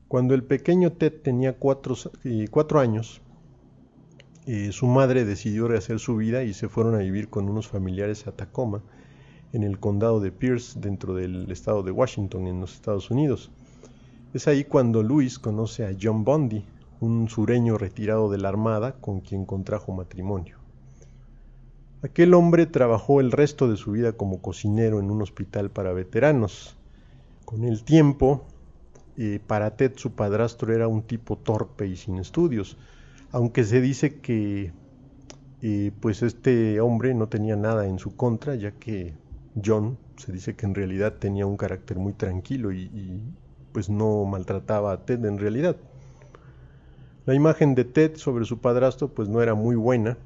[0.08, 1.96] Cuando el pequeño Ted tenía cuatro,
[2.80, 3.20] años,
[4.46, 8.26] eh, su madre decidió rehacer su vida y se fueron a vivir con unos familiares
[8.26, 8.82] a Tacoma,
[9.52, 13.50] en el condado de Pierce, dentro del estado de Washington, en los Estados Unidos.
[14.32, 16.64] Es ahí cuando Luis conoce a John Bundy,
[17.02, 20.58] un sureño retirado de la Armada con quien contrajo matrimonio.
[22.02, 26.76] Aquel hombre trabajó el resto de su vida como cocinero en un hospital para veteranos.
[27.44, 28.44] Con el tiempo
[29.16, 32.78] eh, para Ted su padrastro era un tipo torpe y sin estudios,
[33.32, 34.72] aunque se dice que
[35.60, 39.14] eh, pues este hombre no tenía nada en su contra, ya que
[39.64, 43.20] John se dice que en realidad tenía un carácter muy tranquilo y, y
[43.72, 45.76] pues no maltrataba a Ted en realidad.
[47.24, 50.18] La imagen de Ted sobre su padrastro pues no era muy buena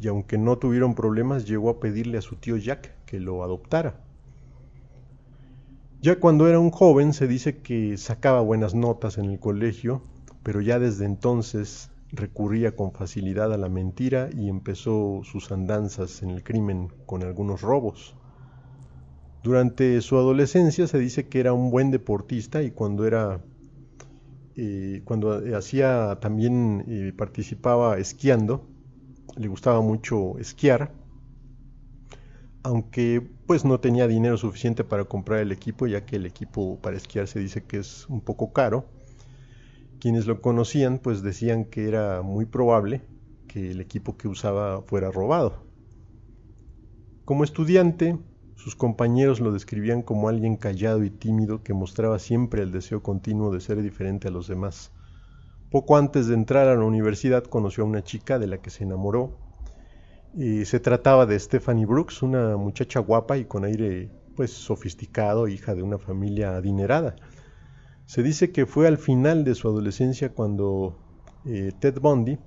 [0.00, 4.00] y aunque no tuvieron problemas llegó a pedirle a su tío Jack que lo adoptara.
[6.00, 10.02] Ya cuando era un joven se dice que sacaba buenas notas en el colegio,
[10.44, 16.30] pero ya desde entonces recurría con facilidad a la mentira y empezó sus andanzas en
[16.30, 18.14] el crimen con algunos robos.
[19.42, 23.40] Durante su adolescencia se dice que era un buen deportista y cuando era
[25.04, 28.68] cuando hacía también eh, participaba esquiando,
[29.36, 30.92] le gustaba mucho esquiar,
[32.62, 36.96] aunque pues no tenía dinero suficiente para comprar el equipo, ya que el equipo para
[36.96, 38.86] esquiar se dice que es un poco caro.
[40.00, 43.02] Quienes lo conocían pues decían que era muy probable
[43.48, 45.64] que el equipo que usaba fuera robado.
[47.24, 48.18] Como estudiante,
[48.56, 53.52] sus compañeros lo describían como alguien callado y tímido que mostraba siempre el deseo continuo
[53.52, 54.92] de ser diferente a los demás.
[55.70, 58.84] Poco antes de entrar a la universidad conoció a una chica de la que se
[58.84, 59.36] enamoró.
[60.36, 65.74] Y se trataba de Stephanie Brooks, una muchacha guapa y con aire pues sofisticado, hija
[65.74, 67.16] de una familia adinerada.
[68.06, 70.98] Se dice que fue al final de su adolescencia cuando
[71.44, 72.38] eh, Ted Bundy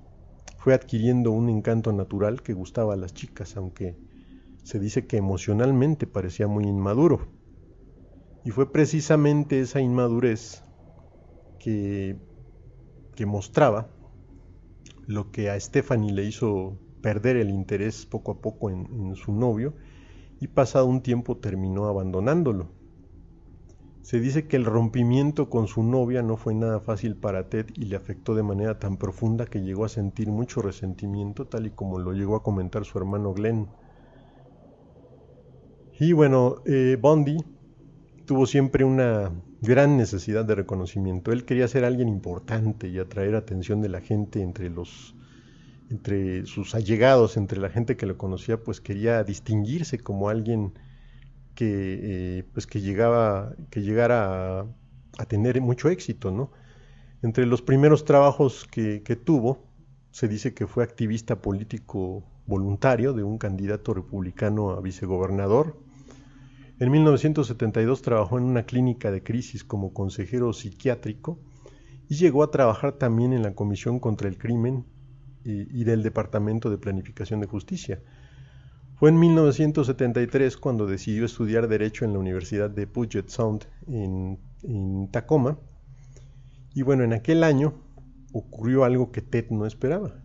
[0.58, 3.96] fue adquiriendo un encanto natural que gustaba a las chicas, aunque
[4.62, 7.28] se dice que emocionalmente parecía muy inmaduro.
[8.44, 10.62] Y fue precisamente esa inmadurez
[11.58, 12.16] que,
[13.14, 13.90] que mostraba
[15.06, 19.32] lo que a Stephanie le hizo perder el interés poco a poco en, en su
[19.32, 19.74] novio
[20.40, 22.68] y pasado un tiempo terminó abandonándolo.
[24.02, 27.86] Se dice que el rompimiento con su novia no fue nada fácil para Ted y
[27.86, 31.98] le afectó de manera tan profunda que llegó a sentir mucho resentimiento, tal y como
[31.98, 33.68] lo llegó a comentar su hermano Glenn.
[36.00, 37.38] Y bueno, eh, Bondi
[38.24, 41.32] tuvo siempre una gran necesidad de reconocimiento.
[41.32, 45.16] Él quería ser alguien importante y atraer atención de la gente entre los
[45.90, 50.74] entre sus allegados, entre la gente que lo conocía, pues quería distinguirse como alguien
[51.54, 54.66] que eh, pues que llegaba que llegara a,
[55.16, 56.52] a, tener mucho éxito, ¿no?
[57.22, 59.66] Entre los primeros trabajos que, que tuvo,
[60.12, 65.87] se dice que fue activista político voluntario de un candidato republicano a vicegobernador
[66.80, 71.40] en 1972 trabajó en una clínica de crisis como consejero psiquiátrico
[72.08, 74.84] y llegó a trabajar también en la Comisión contra el Crimen
[75.44, 78.00] y, del Departamento de Planificación de Justicia.
[78.94, 85.08] Fue en 1973 cuando decidió estudiar Derecho en la Universidad de Puget Sound en, en
[85.10, 85.58] Tacoma.
[86.74, 87.74] Y bueno, en aquel año
[88.32, 90.22] ocurrió algo que Ted no esperaba.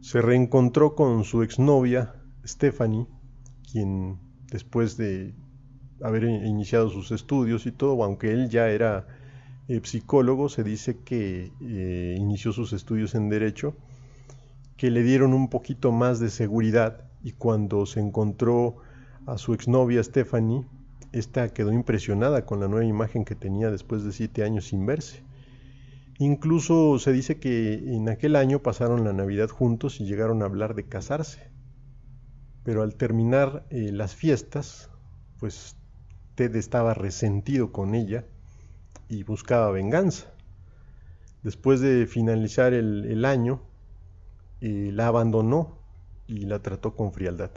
[0.00, 3.06] Se reencontró con su exnovia Stephanie,
[3.70, 4.18] quien
[4.50, 5.34] después de
[6.02, 9.06] haber iniciado sus estudios y todo, aunque él ya era
[9.68, 13.76] eh, psicólogo, se dice que eh, inició sus estudios en derecho,
[14.76, 18.76] que le dieron un poquito más de seguridad y cuando se encontró
[19.26, 20.64] a su exnovia Stephanie,
[21.12, 25.22] esta quedó impresionada con la nueva imagen que tenía después de siete años sin verse.
[26.18, 30.74] Incluso se dice que en aquel año pasaron la Navidad juntos y llegaron a hablar
[30.74, 31.50] de casarse.
[32.62, 34.90] Pero al terminar eh, las fiestas,
[35.38, 35.76] pues
[36.46, 38.24] Estaba resentido con ella
[39.08, 40.32] y buscaba venganza.
[41.42, 43.60] Después de finalizar el, año,
[44.60, 45.78] eh, la abandonó
[46.26, 47.50] y la trató con frialdad.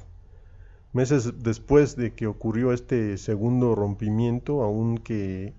[0.93, 5.53] Meses después de que ocurrió este segundo rompimiento, aún, que,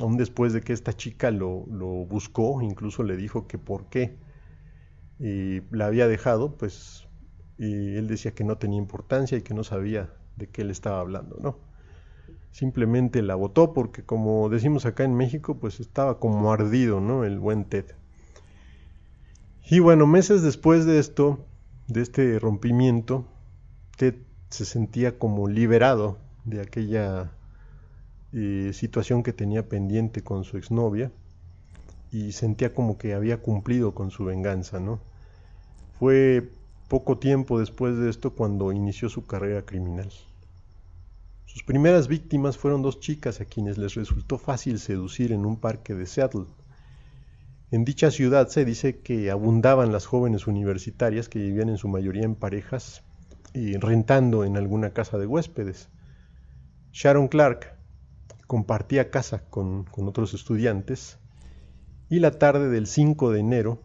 [0.00, 4.16] aún después de que esta chica lo, lo buscó, incluso le dijo que por qué
[5.20, 7.06] eh, la había dejado, pues
[7.58, 11.00] eh, él decía que no tenía importancia y que no sabía de qué le estaba
[11.00, 11.73] hablando, ¿no?
[12.54, 17.24] Simplemente la votó porque como decimos acá en México, pues estaba como ardido, ¿no?
[17.24, 17.86] El buen Ted.
[19.68, 21.44] Y bueno, meses después de esto,
[21.88, 23.26] de este rompimiento,
[23.96, 24.14] Ted
[24.50, 27.32] se sentía como liberado de aquella
[28.32, 31.10] eh, situación que tenía pendiente con su exnovia
[32.12, 35.00] y sentía como que había cumplido con su venganza, ¿no?
[35.98, 36.52] Fue
[36.86, 40.12] poco tiempo después de esto cuando inició su carrera criminal.
[41.46, 45.94] Sus primeras víctimas fueron dos chicas a quienes les resultó fácil seducir en un parque
[45.94, 46.46] de Seattle.
[47.70, 52.24] En dicha ciudad se dice que abundaban las jóvenes universitarias que vivían en su mayoría
[52.24, 53.02] en parejas
[53.52, 55.88] y rentando en alguna casa de huéspedes.
[56.92, 57.76] Sharon Clark
[58.46, 61.18] compartía casa con, con otros estudiantes
[62.08, 63.82] Y la tarde del 5 de enero,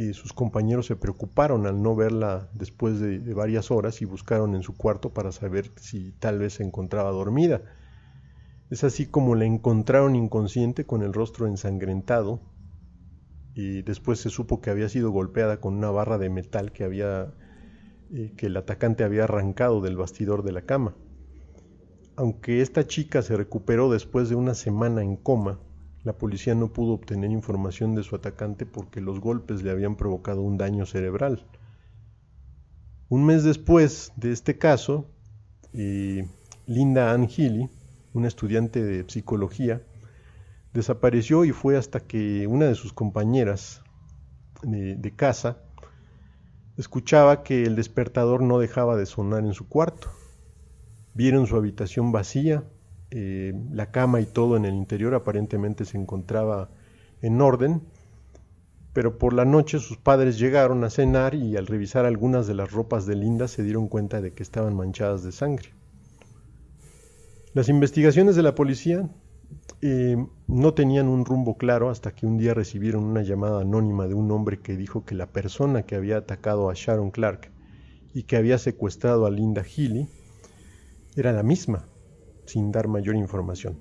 [0.00, 4.62] eh, sus compañeros se preocuparon al no verla después de, varias horas y buscaron en
[4.62, 7.60] su cuarto para saber si tal vez se encontraba dormida.
[8.70, 12.40] Es así como la encontraron inconsciente con el rostro ensangrentado
[13.52, 18.32] y después se supo que había sido golpeada con una barra de metal que eh,
[18.38, 20.96] que el atacante había arrancado del bastidor de la cama.
[22.16, 25.60] Aunque esta chica se recuperó después de una semana en coma,
[26.04, 30.40] la policía no pudo obtener información de su atacante porque los golpes le habían provocado
[30.42, 31.44] un daño cerebral.
[33.08, 35.10] Un mes después de este caso,
[35.72, 36.26] eh,
[36.66, 37.68] Linda Ann Healy,
[38.14, 39.82] una estudiante de psicología,
[40.72, 43.82] desapareció y fue hasta que una de sus compañeras
[44.62, 45.58] de casa
[46.76, 50.10] escuchaba que el despertador no dejaba de sonar en su cuarto.
[51.14, 52.64] Vieron su habitación vacía,
[53.10, 56.70] eh, la cama y todo en el interior aparentemente se encontraba
[57.22, 57.82] en orden,
[58.92, 62.70] pero por la noche sus padres llegaron a cenar y al revisar algunas de las
[62.72, 65.70] ropas de Linda se dieron cuenta de que estaban manchadas de sangre.
[67.52, 69.08] Las investigaciones de la policía
[69.82, 74.14] eh, no tenían un rumbo claro hasta que un día recibieron una llamada anónima de
[74.14, 77.50] un hombre que dijo que la persona que había atacado a Sharon Clark
[78.14, 80.08] y que había secuestrado a Linda Healy
[81.16, 81.86] era la misma,
[82.50, 83.78] sin dar mayor información.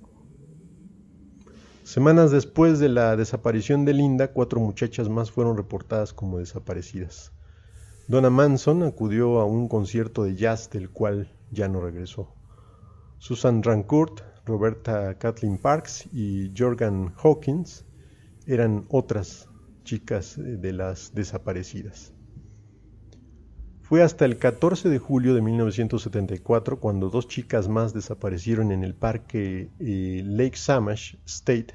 [1.83, 7.31] Semanas después de la desaparición de Linda, cuatro muchachas más fueron reportadas como desaparecidas.
[8.07, 12.35] Donna Manson acudió a un concierto de jazz del cual ya no regresó.
[13.17, 17.85] Susan Rancourt, Roberta Kathleen Parks y Jorgan Hawkins
[18.45, 19.49] eran otras
[19.83, 22.13] chicas de las desaparecidas.
[23.89, 28.93] Fue hasta el 14 de julio de 1974 cuando dos chicas más desaparecieron en el
[28.93, 31.73] parque eh, Lake Samash State.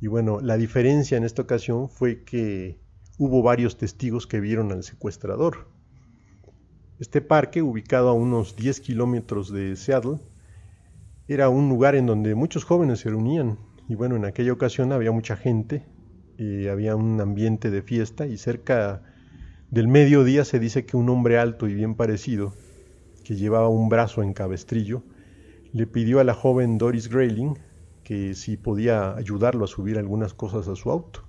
[0.00, 2.80] Y bueno, la diferencia en esta ocasión fue que
[3.16, 5.68] hubo varios testigos que vieron al secuestrador.
[6.98, 10.18] Este parque, ubicado a unos 10 kilómetros de Seattle,
[11.28, 13.56] era un lugar en donde muchos jóvenes se reunían.
[13.88, 15.86] Y bueno, en aquella ocasión había mucha gente,
[16.38, 19.04] eh, había un ambiente de fiesta y cerca
[19.70, 22.54] del mediodía se dice que un hombre alto y bien parecido,
[23.24, 25.02] que llevaba un brazo en cabestrillo,
[25.72, 27.58] le pidió a la joven Doris Grayling
[28.02, 31.24] que si podía ayudarlo a subir algunas cosas a su auto.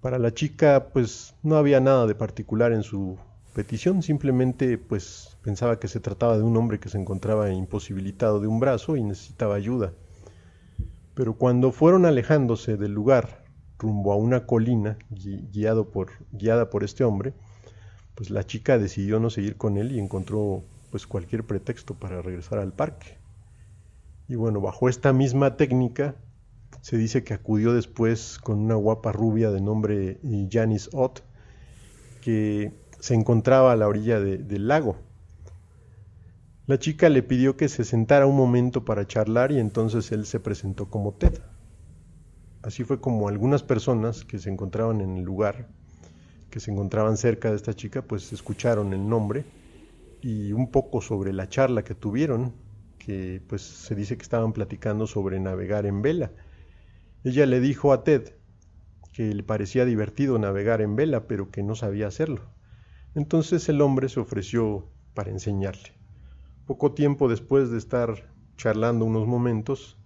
[0.00, 3.18] Para la chica, pues no había nada de particular en su
[3.52, 8.46] petición, simplemente pues pensaba que se trataba de un hombre que se encontraba imposibilitado de
[8.46, 9.92] un brazo y necesitaba ayuda.
[11.14, 13.41] Pero cuando fueron alejándose del lugar
[13.82, 17.34] rumbo a una colina guiado por, guiada por este hombre,
[18.14, 22.58] pues la chica decidió no seguir con él y encontró pues cualquier pretexto para regresar
[22.58, 23.18] al parque.
[24.28, 26.14] Y bueno, bajo esta misma técnica,
[26.80, 31.20] se dice que acudió después con una guapa rubia de nombre eh, Janice Ott,
[32.22, 34.96] que se encontraba a la orilla del lago.
[36.66, 40.38] La chica le pidió que se sentara un momento para charlar y entonces él se
[40.38, 41.40] presentó como Ted.
[42.62, 45.68] Así fue como algunas personas que se encontraban en el lugar,
[46.50, 49.44] que se encontraban cerca de esta chica, pues escucharon el nombre
[50.20, 52.54] y un poco sobre la charla que tuvieron,
[52.98, 56.30] que pues se dice que estaban platicando sobre navegar en vela.
[57.24, 58.34] Ella le dijo a Ted
[59.12, 62.42] que le parecía divertido navegar en vela, pero que no sabía hacerlo.
[63.14, 65.92] Entonces el hombre se ofreció para enseñarle.
[66.66, 69.98] Poco tiempo después de estar charlando unos momentos,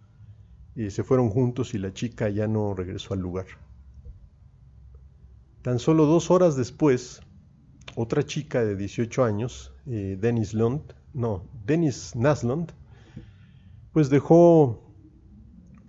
[0.91, 3.47] se fueron juntos y la chica ya no regresó al lugar.
[5.63, 7.23] Tan solo dos horas después,
[7.97, 12.73] otra chica de 18 años, eh, Dennis Lund, no, Dennis Naslund,
[13.93, 14.83] pues dejó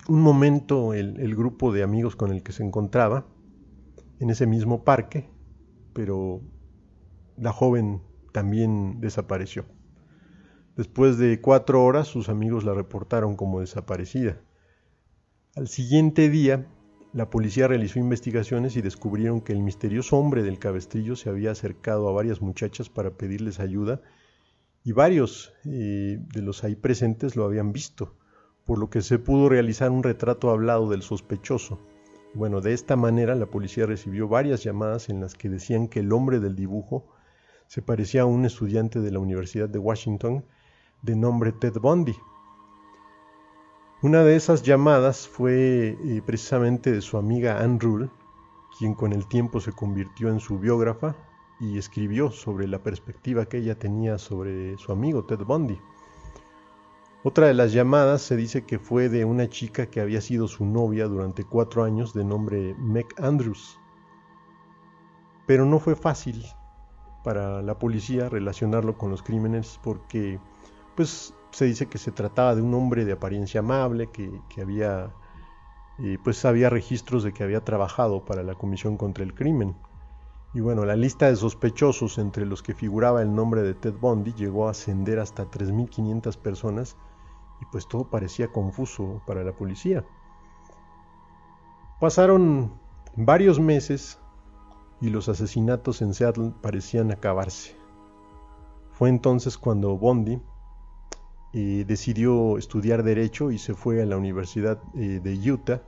[0.07, 3.27] un momento el, el, grupo de amigos con el que se encontraba
[4.19, 5.29] en ese mismo parque,
[5.93, 6.41] pero
[7.35, 9.65] la joven también desapareció.
[10.77, 14.37] Después de cuatro horas sus amigos la reportaron como desaparecida.
[15.57, 16.67] Al siguiente día,
[17.13, 22.07] la policía realizó investigaciones y descubrieron que el misterioso hombre del cabestrillo se había acercado
[22.07, 23.99] a varias muchachas para pedirles ayuda
[24.83, 28.13] y varios eh, de los ahí presentes lo habían visto,
[28.65, 31.79] por lo que se pudo realizar un retrato hablado del sospechoso.
[32.35, 36.13] Bueno, de esta manera la policía recibió varias llamadas en las que decían que el
[36.13, 37.07] hombre del dibujo
[37.65, 40.45] se parecía a un estudiante de la Universidad de Washington
[41.01, 42.13] de nombre Ted Bundy,
[44.01, 48.09] una de esas llamadas fue eh, precisamente de su amiga Anne Rule,
[48.77, 51.15] quien con el tiempo se convirtió en su biógrafa
[51.59, 55.79] y escribió sobre la perspectiva que ella tenía sobre su amigo Ted Bundy.
[57.23, 60.65] Otra de las llamadas se dice que fue de una chica que había sido su
[60.65, 63.79] novia durante cuatro años de nombre Meg Andrews.
[65.47, 66.45] Pero no fue fácil
[67.23, 70.39] para la policía relacionarlo con los crímenes porque
[70.95, 75.11] pues se dice que se trataba de un hombre de apariencia amable que, había
[75.97, 79.75] eh, pues había registros de que había trabajado para la comisión contra el crimen
[80.53, 84.33] y bueno la lista de sospechosos entre los que figuraba el nombre de Ted Bundy
[84.33, 86.95] llegó a ascender hasta 3.500 personas
[87.59, 90.05] y pues todo parecía confuso para la policía.
[91.99, 92.71] Pasaron
[93.15, 94.19] varios meses
[95.01, 97.75] y los asesinatos en Seattle parecían acabarse.
[98.91, 100.39] Fue entonces cuando Bondi
[101.53, 105.81] eh, decidió estudiar derecho y se fue a la Universidad eh, de Utah.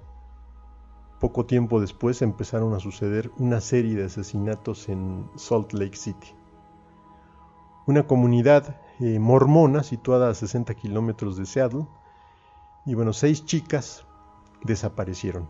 [1.20, 6.34] Poco tiempo después empezaron a suceder una serie de asesinatos en Salt Lake City.
[7.88, 11.88] Una comunidad eh, mormona situada a 60 kilómetros de Seattle.
[12.86, 14.05] Y bueno, seis chicas
[14.64, 15.49] desaparecieron.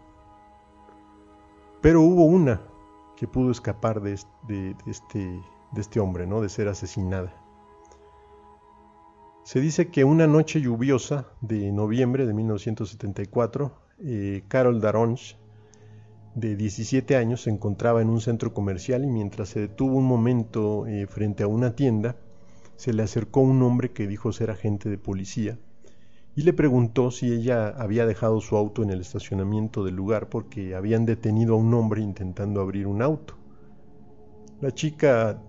[1.81, 2.61] Pero hubo una
[3.15, 5.19] que pudo escapar de, este,
[5.71, 6.41] de este hombre, ¿no?
[6.41, 7.33] de ser asesinada.
[9.43, 13.73] Se dice que una noche lluviosa de noviembre de 1974,
[14.03, 15.37] eh, Carol Daronch,
[16.35, 20.85] de 17 años, se encontraba en un centro comercial y mientras se detuvo un momento
[20.85, 22.17] eh, frente a una tienda,
[22.75, 25.57] se le acercó un hombre que dijo ser agente de policía
[26.39, 30.73] y le preguntó si ella había dejado su auto en el estacionamiento del lugar porque
[30.73, 33.33] habían detenido a un hombre intentando abrir un auto.
[34.61, 35.41] La chica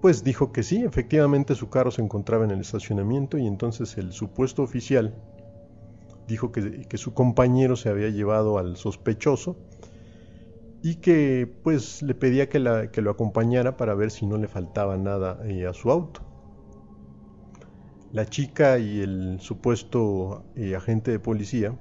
[0.00, 4.12] pues dijo que sí, efectivamente su carro se encontraba en el estacionamiento y entonces el
[4.12, 5.14] supuesto oficial
[6.28, 9.56] dijo que, su compañero se había llevado al sospechoso
[10.82, 14.48] y que pues le pedía que, la, que lo acompañara para ver si no le
[14.48, 16.20] faltaba nada eh, a su auto.
[18.12, 21.76] La chica y el supuesto eh, agente de policía,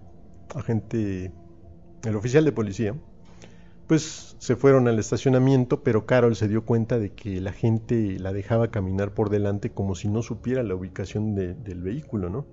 [0.55, 1.31] agente,
[2.03, 2.95] el oficial de policía,
[3.87, 8.33] pues se fueron al estacionamiento, pero Carol se dio cuenta de que la gente la
[8.33, 12.45] dejaba caminar por delante como si no supiera la ubicación del vehículo, ¿no?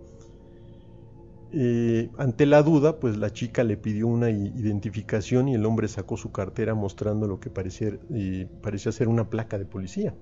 [1.55, 6.17] Eh, ante la duda, pues la chica le pidió una identificación y el hombre sacó
[6.17, 10.15] su cartera mostrando lo que parecía, eh, parecía ser una placa de policía.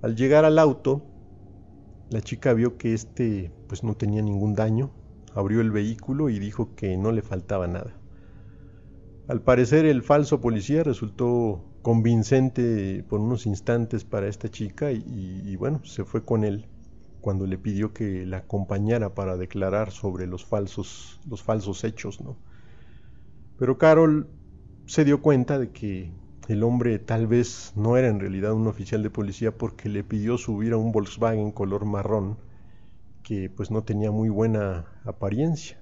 [0.00, 1.02] Al llegar al auto,
[2.10, 4.90] la chica vio que este pues no tenía ningún daño,
[5.34, 8.03] abrió el vehículo y dijo que no le faltaba nada.
[9.26, 15.82] Al parecer el falso policía resultó convincente por unos instantes para esta chica y, bueno,
[15.84, 16.66] se fue con él
[17.22, 22.36] cuando le pidió que la acompañara para declarar sobre los falsos, los falsos hechos, ¿no?
[23.58, 24.28] Pero Carol
[24.84, 26.12] se dio cuenta de que
[26.48, 30.36] el hombre tal vez no era en realidad un oficial de policía porque le pidió
[30.36, 32.36] subir a un Volkswagen color marrón
[33.22, 35.80] que pues no tenía muy buena apariencia.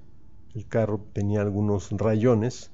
[0.55, 2.72] El carro tenía algunos rayones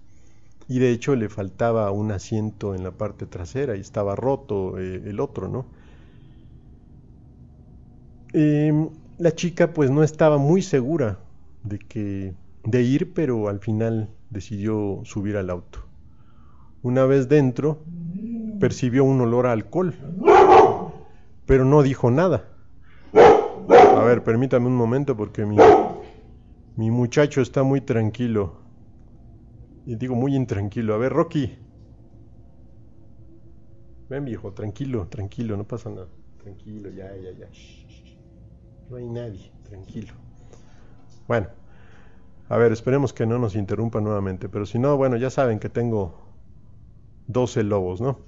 [0.69, 5.03] y de hecho le faltaba un asiento en la parte trasera y estaba roto eh,
[5.07, 5.64] el otro, ¿no?
[8.35, 11.19] Em, la chica pues no estaba muy segura
[11.62, 15.81] de que de ir, pero al final decidió subir al auto.
[16.83, 17.79] Una vez dentro,
[18.61, 19.95] percibió un olor a alcohol,
[21.47, 22.45] pero no dijo nada.
[23.14, 25.57] A ver, permítame un momento porque mi,
[26.77, 28.68] mi muchacho está muy tranquilo.
[29.89, 30.93] Y digo muy intranquilo.
[30.93, 31.57] A ver, Rocky.
[34.11, 36.09] Ven, viejo, tranquilo, tranquilo, no pasa nada.
[36.43, 37.49] Tranquilo, ya, ya, ya.
[38.91, 40.12] No hay nadie, tranquilo.
[41.26, 41.49] Bueno,
[42.51, 45.70] a ver, esperemos que no nos interrumpa nuevamente, pero si no, bueno, ya saben que
[45.70, 46.20] tengo
[47.28, 48.18] 12 lobos, ¿no?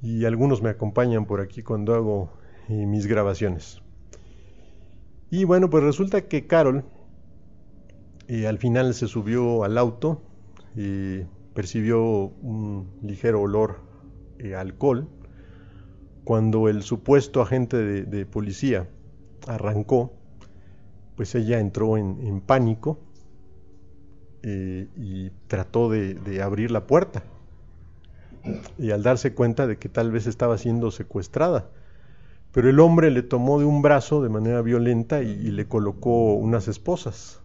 [0.00, 2.30] Y algunos me acompañan por aquí cuando hago
[2.70, 3.82] eh, mis grabaciones.
[5.30, 6.86] Y bueno, pues resulta que Carol
[8.28, 10.22] eh, al final se subió al auto
[10.78, 11.24] y
[11.54, 13.80] percibió un ligero olor
[14.38, 15.08] eh, alcohol
[16.22, 18.86] cuando el supuesto agente de, policía
[19.46, 20.12] arrancó,
[21.16, 23.00] pues ella entró en, pánico
[24.42, 27.22] y trató de abrir la puerta
[28.78, 31.70] y al darse cuenta de que tal vez estaba siendo secuestrada.
[32.52, 36.68] Pero el hombre le tomó de un brazo de manera violenta y, le colocó unas
[36.68, 37.40] esposas.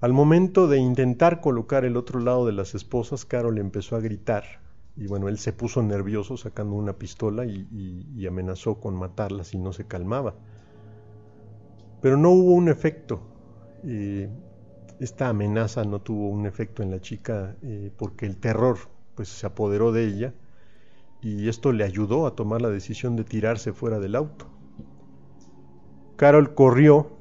[0.00, 4.44] Al momento de intentar colocar el otro lado de las esposas, Carol empezó a gritar
[4.96, 9.72] y bueno, él se puso nervioso sacando una pistola y, amenazó con matarla si no
[9.72, 10.34] se calmaba.
[12.00, 13.20] Pero no hubo un efecto.
[13.82, 14.28] Eh,
[15.00, 18.78] esta amenaza no tuvo un efecto en la chica eh, porque el terror
[19.14, 20.34] pues se apoderó de ella
[21.20, 24.46] y esto le ayudó a tomar la decisión de tirarse fuera del auto.
[26.16, 27.13] Carol corrió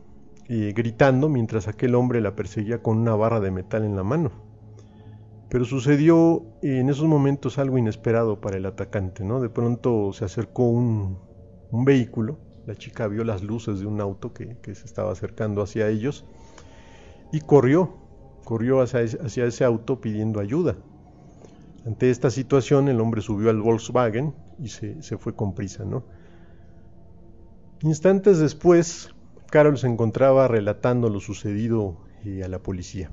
[0.48, 4.32] gritando mientras aquel hombre la perseguía con una barra de metal en la mano.
[5.50, 9.40] Pero sucedió en esos momentos algo inesperado para el atacante, ¿no?
[9.40, 11.20] De pronto se acercó un,
[11.72, 16.26] vehículo, la chica vio las luces de un auto que, se estaba acercando hacia ellos
[17.32, 17.98] y corrió,
[18.44, 20.76] corrió hacia, hacia ese auto pidiendo ayuda.
[21.86, 26.04] Ante esta situación el hombre subió al Volkswagen y se, se fue con prisa, ¿no?
[27.82, 29.14] Instantes después,
[29.54, 33.12] Carol se encontraba relatando lo sucedido eh, a la policía.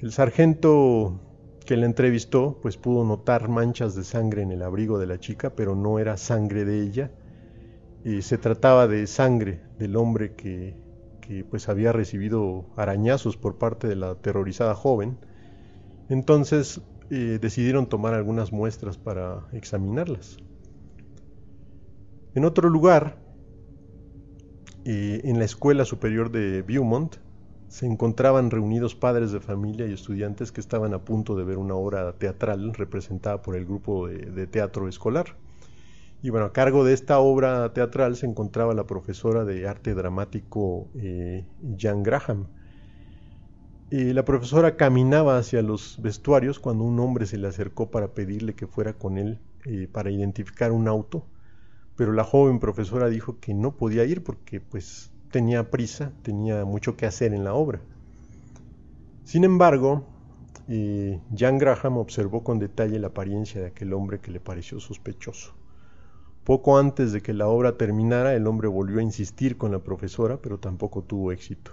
[0.00, 1.18] El sargento
[1.64, 5.56] que la entrevistó pues pudo notar manchas de sangre en el abrigo de la chica,
[5.56, 7.10] pero no era sangre de ella.
[8.04, 10.76] Eh, se trataba de sangre del hombre que,
[11.48, 15.16] pues había recibido arañazos por parte de la aterrorizada joven.
[16.10, 20.36] Entonces eh, decidieron tomar algunas muestras para examinarlas.
[22.34, 23.21] En otro lugar,
[24.84, 27.16] en la Escuela Superior de Beaumont
[27.72, 31.74] se encontraban reunidos padres de familia y estudiantes que estaban a punto de ver una
[31.74, 35.36] obra teatral representada por el grupo de, teatro escolar.
[36.20, 40.90] Y bueno, a cargo de esta obra teatral se encontraba la profesora de arte dramático
[40.96, 41.46] eh,
[41.78, 42.48] Jan Graham.
[43.90, 48.66] la profesora caminaba hacia los vestuarios cuando un hombre se le acercó para pedirle que
[48.66, 51.24] fuera con él eh, para identificar un auto
[51.96, 56.96] pero la joven profesora dijo que no podía ir porque pues tenía prisa, tenía mucho
[56.96, 57.80] que hacer en la obra.
[59.24, 60.04] Sin embargo,
[60.68, 65.54] eh, Jan Graham observó con detalle la apariencia de aquel hombre que le pareció sospechoso.
[66.44, 70.40] Poco antes de que la obra terminara, el hombre volvió a insistir con la profesora,
[70.42, 71.72] pero tampoco tuvo éxito,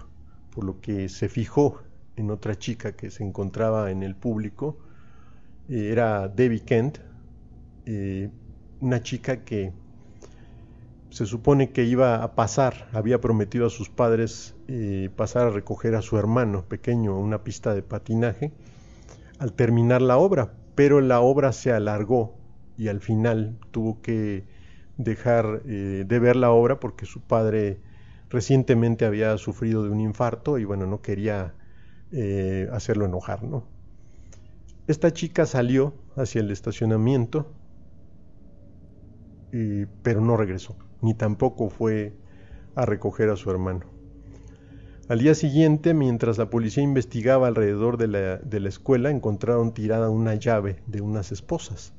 [0.54, 1.80] por lo que se fijó
[2.16, 4.78] en otra chica que se encontraba en el público.
[5.68, 6.98] Eh, era Debbie Kent,
[7.86, 8.30] eh,
[8.80, 9.72] una chica que
[11.10, 15.96] se supone que iba a pasar, había prometido a sus padres eh, pasar a recoger
[15.96, 18.52] a su hermano pequeño a una pista de patinaje
[19.38, 22.36] al terminar la obra, pero la obra se alargó
[22.78, 24.44] y al final tuvo que
[24.98, 27.80] dejar eh, de ver la obra porque su padre
[28.28, 31.54] recientemente había sufrido de un infarto y bueno, no quería
[32.12, 33.66] eh, hacerlo enojar, ¿no?
[34.86, 37.52] Esta chica salió hacia el estacionamiento,
[40.02, 42.12] pero no regresó ni tampoco fue
[42.74, 44.00] a recoger a su hermano.
[45.10, 50.82] Al día siguiente, mientras la policía investigaba alrededor de la, escuela, encontraron tirada una llave
[50.86, 51.92] de unas esposas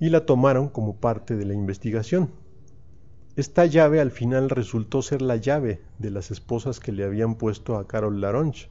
[0.00, 2.32] y la tomaron como parte de la investigación.
[3.36, 7.76] Esta llave al final resultó ser la llave de las esposas que le habían puesto
[7.76, 8.68] a Carol Laronche.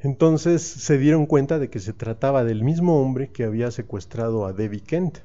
[0.00, 4.52] Entonces se dieron cuenta de que se trataba del mismo hombre que había secuestrado a
[4.52, 5.18] Debbie Kent.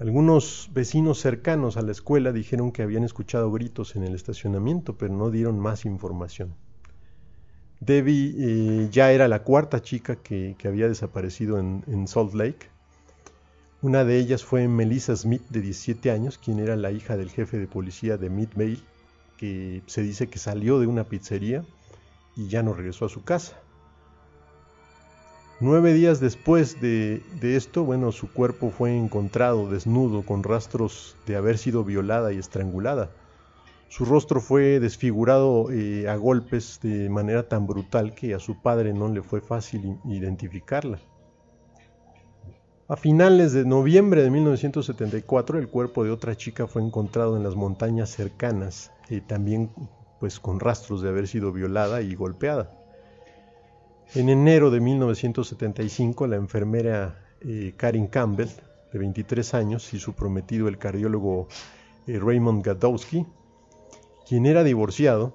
[0.00, 5.14] Algunos vecinos cercanos a la escuela dijeron que habían escuchado gritos en el estacionamiento, pero
[5.14, 6.56] no dieron más información.
[7.78, 12.66] Debbie eh, ya era la cuarta chica que, había desaparecido en, Salt Lake.
[13.82, 17.58] Una de ellas fue Melissa Smith, de 17 años, quien era la hija del jefe
[17.58, 18.80] de policía de Midvale,
[19.36, 21.64] que se dice que salió de una pizzería
[22.34, 23.60] y ya no regresó a su casa.
[25.60, 31.58] Nueve días después de, esto, bueno, su cuerpo fue encontrado desnudo con rastros de haber
[31.58, 33.12] sido violada y estrangulada.
[33.88, 38.92] Su rostro fue desfigurado eh, a golpes de manera tan brutal que a su padre
[38.92, 40.98] no le fue fácil identificarla.
[42.88, 47.54] A finales de noviembre de 1974, el cuerpo de otra chica fue encontrado en las
[47.54, 49.70] montañas cercanas, eh, también
[50.18, 52.83] pues con rastros de haber sido violada y golpeada.
[54.12, 58.48] En enero de 1975, la enfermera eh, Karin Campbell,
[58.92, 61.48] de 23 años, y su prometido, el cardiólogo
[62.06, 63.26] eh, Raymond Gadowski,
[64.28, 65.34] quien era divorciado,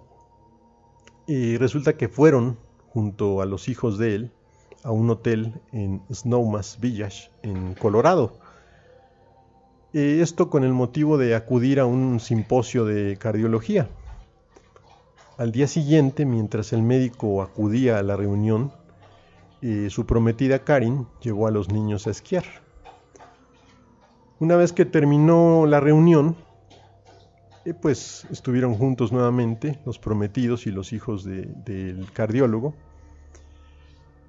[1.27, 2.57] y resulta que fueron,
[2.87, 4.31] junto a los hijos de él,
[4.83, 8.37] a un hotel en Snowmass Village, en Colorado.
[9.91, 13.89] esto con el motivo de acudir a un simposio de cardiología.
[15.39, 18.73] Al día siguiente, mientras el médico acudía a la reunión,
[19.61, 22.43] eh, su prometida Karin llevó a los niños a esquiar.
[24.39, 26.35] Una vez que terminó la reunión,
[27.63, 32.73] eh, pues estuvieron juntos nuevamente los prometidos y los hijos del cardiólogo,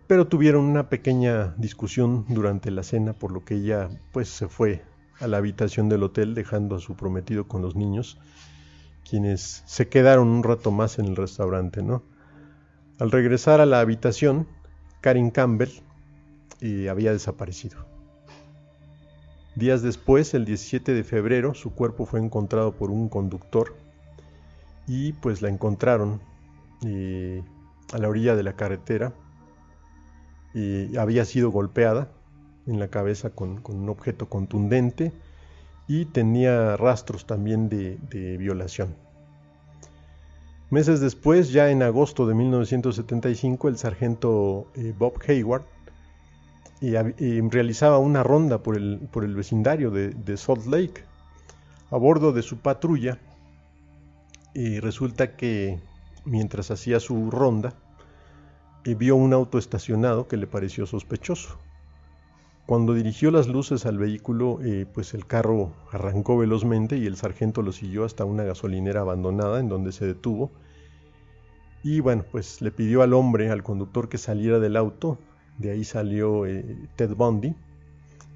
[0.07, 4.85] pero tuvieron una pequeña discusión durante la cena, por lo que ella pues se fue
[5.19, 8.17] a la habitación del hotel dejando a su prometido con los niños
[9.09, 12.03] quienes se quedaron un rato más en el restaurante, ¿no?
[12.99, 14.47] Al regresar a la habitación,
[15.01, 15.71] Karin Campbell
[16.61, 17.87] eh, había desaparecido.
[19.57, 23.75] Días después, el 17 de febrero, su cuerpo fue encontrado por un conductor
[24.87, 26.21] y pues la encontraron
[26.87, 27.43] eh,
[27.93, 29.13] a la orilla de la carretera.
[30.55, 32.09] y había sido golpeada
[32.67, 35.13] en la cabeza con, un objeto contundente
[35.91, 38.95] y tenía rastros también de, violación.
[40.71, 45.65] Meses después, ya en agosto de 1975, el sargento eh, Bob Hayward
[46.81, 51.03] realizaba una ronda por el, por el vecindario de, Salt Lake
[51.91, 53.19] a bordo de su patrulla
[54.55, 55.81] y resulta que
[56.25, 57.75] mientras hacía su ronda
[58.85, 61.59] eh, vio un auto estacionado que le pareció sospechoso.
[62.71, 67.63] Cuando dirigió las luces al vehículo, eh, pues el carro arrancó velozmente y el sargento
[67.63, 70.53] lo siguió hasta una gasolinera abandonada en donde se detuvo.
[71.83, 75.19] Y bueno, pues le pidió al hombre, al conductor, que saliera del auto
[75.59, 77.57] de ahí salió eh, Ted Bundy.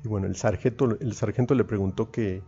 [0.03, 2.43] Y bueno, el sargento, el sargento le preguntó que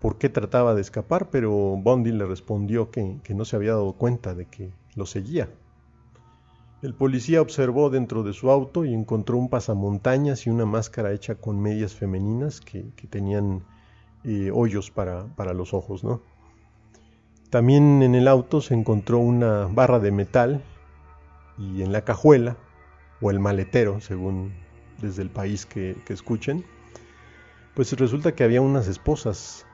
[0.00, 4.34] por qué trataba de escapar, pero Bundy le respondió que, no se había dado cuenta
[4.34, 5.48] de que lo seguía.
[6.82, 11.36] El policía observó dentro de su auto y encontró un pasamontañas y una máscara hecha
[11.36, 13.64] con medias femeninas que, tenían
[14.24, 16.02] eh, hoyos para, para, los ojos.
[16.02, 16.22] ¿no?
[17.50, 20.64] También en el auto se encontró una barra de metal
[21.56, 22.56] y en la cajuela
[23.20, 24.52] o el maletero, según
[25.00, 26.64] desde el país que, escuchen,
[27.74, 29.66] pues resulta que había unas esposas.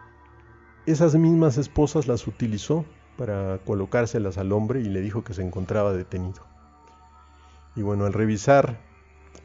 [0.85, 2.85] Esas mismas esposas las utilizó
[3.17, 6.58] para colocárselas al hombre y le dijo que se encontraba detenido.
[7.79, 8.77] Y bueno, al revisar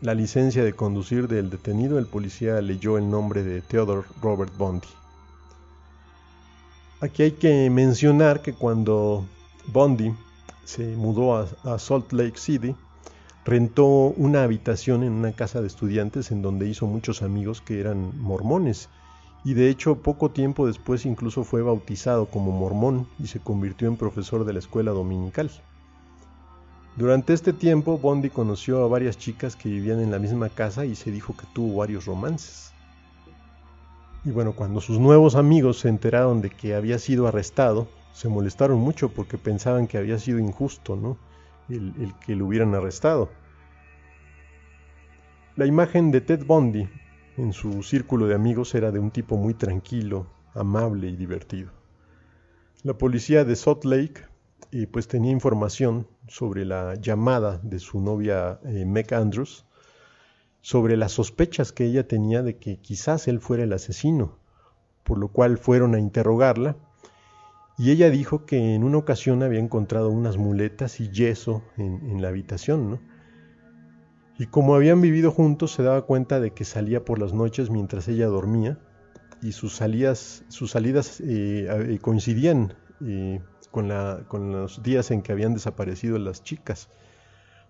[0.01, 4.87] la licencia de conducir del detenido, el policía leyó el nombre de Theodore Robert Bondi.
[6.99, 9.23] Aquí hay que mencionar que cuando
[9.67, 10.15] Bondi
[10.65, 12.75] se mudó a Salt Lake City,
[13.45, 18.19] rentó una habitación en una casa de estudiantes en donde hizo muchos amigos que eran
[18.19, 18.89] mormones
[19.45, 23.97] y de hecho poco tiempo después incluso fue bautizado como mormón y se convirtió en
[23.97, 25.51] profesor de la escuela dominical.
[26.95, 30.95] Durante este tiempo Bondi conoció a varias chicas que vivían en la misma casa y
[30.95, 32.71] se dijo que tuvo varios romances.
[34.25, 38.79] Y bueno, cuando sus nuevos amigos se enteraron de que había sido arrestado, se molestaron
[38.79, 41.17] mucho porque pensaban que había sido injusto, ¿no?
[41.67, 43.29] el, que lo hubieran arrestado.
[45.55, 46.89] La imagen de Ted Bundy
[47.37, 51.71] en su círculo de amigos era de un tipo muy tranquilo, amable y divertido.
[52.83, 54.32] La policía de Salt Lake
[54.73, 59.65] eh, pues tenía información sobre la llamada de su novia eh, Meg Andrews,
[60.61, 64.37] sobre las sospechas que ella tenía de que quizás él fuera el asesino,
[65.03, 66.75] por lo cual fueron a interrogarla
[67.77, 72.27] y ella dijo que en una ocasión había encontrado unas muletas y yeso en, la
[72.27, 72.99] habitación, ¿no?
[74.37, 78.07] Y como habían vivido juntos, se daba cuenta de que salía por las noches mientras
[78.07, 78.79] ella dormía
[79.41, 82.73] y sus salidas, sus salidas eh, eh, coincidían
[83.05, 83.41] eh,
[83.73, 86.87] con, los días en que habían desaparecido las chicas.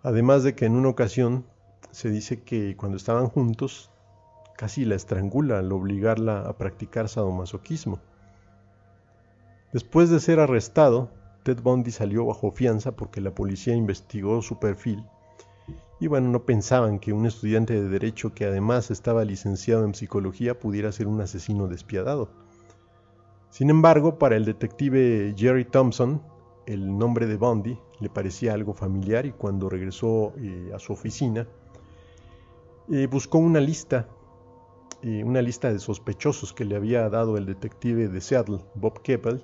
[0.04, 1.46] Además de que en una ocasión
[1.92, 3.90] se dice que cuando estaban juntos
[4.58, 8.00] casi la estrangula al obligarla a practicar sadomasoquismo.
[9.72, 11.10] Después de ser arrestado,
[11.44, 15.04] Ted Bundy salió bajo fianza porque la policía investigó su perfil
[16.04, 20.60] y bueno, no pensaban que un estudiante de derecho que además estaba licenciado en psicología
[20.60, 22.30] pudiera ser un asesino despiadado.
[23.54, 26.20] Sin embargo, para el detective Jerry Thompson,
[26.66, 31.48] el nombre de Bundy le parecía algo familiar y cuando regresó eh, a su oficina,
[32.92, 34.10] eh, buscó una lista,
[35.04, 39.44] eh, una lista de sospechosos que le había dado el detective de Seattle, Bob Keppel,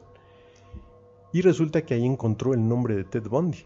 [1.32, 3.64] y resulta que ahí encontró el nombre de Ted Bundy.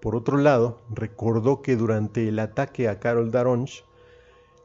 [0.00, 3.84] Por otro lado, recordó que durante el ataque a Carol Daronch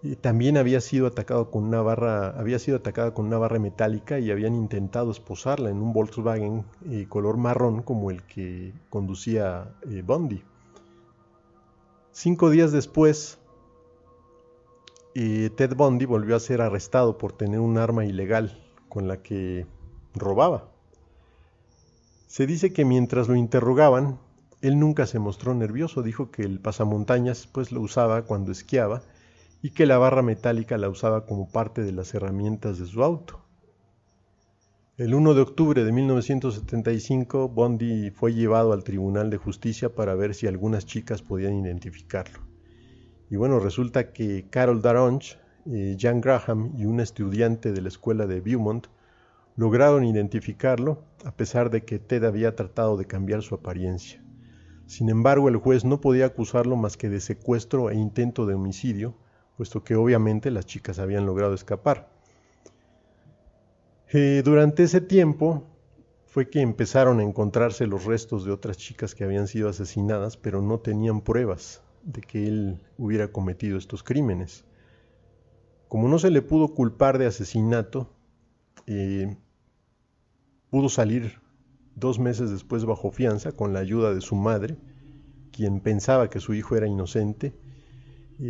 [0.03, 4.17] eh, también había sido atacado con una barra, había sido atacada con una barra metálica
[4.19, 10.01] y habían intentado esposarla en un Volkswagen eh, color marrón como el que conducía eh,
[10.05, 10.43] Bundy.
[12.11, 13.37] Cinco días después,
[15.13, 19.65] Ted Bundy volvió a ser arrestado por tener un arma ilegal con la que
[20.13, 20.69] robaba.
[22.27, 24.19] Se dice que mientras lo interrogaban,
[24.61, 29.01] él nunca se mostró nervioso, dijo que el pasamontañas pues lo usaba cuando esquiaba
[29.61, 33.41] y que la barra metálica la usaba como parte de las herramientas de su auto.
[34.97, 40.35] El 1 de octubre de 1975, Bondi fue llevado al Tribunal de Justicia para ver
[40.35, 42.39] si algunas chicas podían identificarlo.
[43.29, 48.27] Y bueno, resulta que Carol Daronch, eh, Jan Graham y un estudiante de la escuela
[48.27, 48.87] de Beaumont
[49.55, 54.23] lograron identificarlo a pesar de que Ted había tratado de cambiar su apariencia.
[54.85, 59.15] Sin embargo, el juez no podía acusarlo más que de secuestro e intento de homicidio,
[59.61, 62.09] puesto que obviamente las chicas habían logrado escapar.
[64.11, 65.67] Eh, durante ese tiempo
[66.25, 70.63] fue que empezaron a encontrarse los restos de otras chicas que habían sido asesinadas, pero
[70.63, 74.65] no tenían pruebas de que él hubiera cometido estos crímenes.
[75.87, 78.09] Como no se le pudo culpar de asesinato,
[78.87, 79.37] eh,
[80.71, 81.39] pudo salir
[81.93, 84.79] dos meses después bajo fianza con la ayuda de su madre,
[85.51, 87.53] quien pensaba que su hijo era inocente,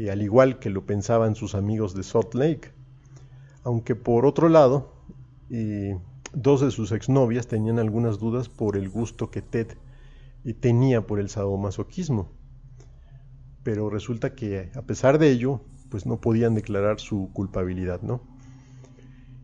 [0.09, 2.71] al igual que lo pensaban sus amigos de Salt Lake.
[3.63, 4.93] Aunque por otro lado,
[6.33, 9.67] dos de sus exnovias tenían algunas dudas por el gusto que Ted
[10.59, 12.29] tenía por el sadomasoquismo.
[13.63, 18.21] Pero resulta que a pesar de ello, pues no podían declarar su culpabilidad, ¿no?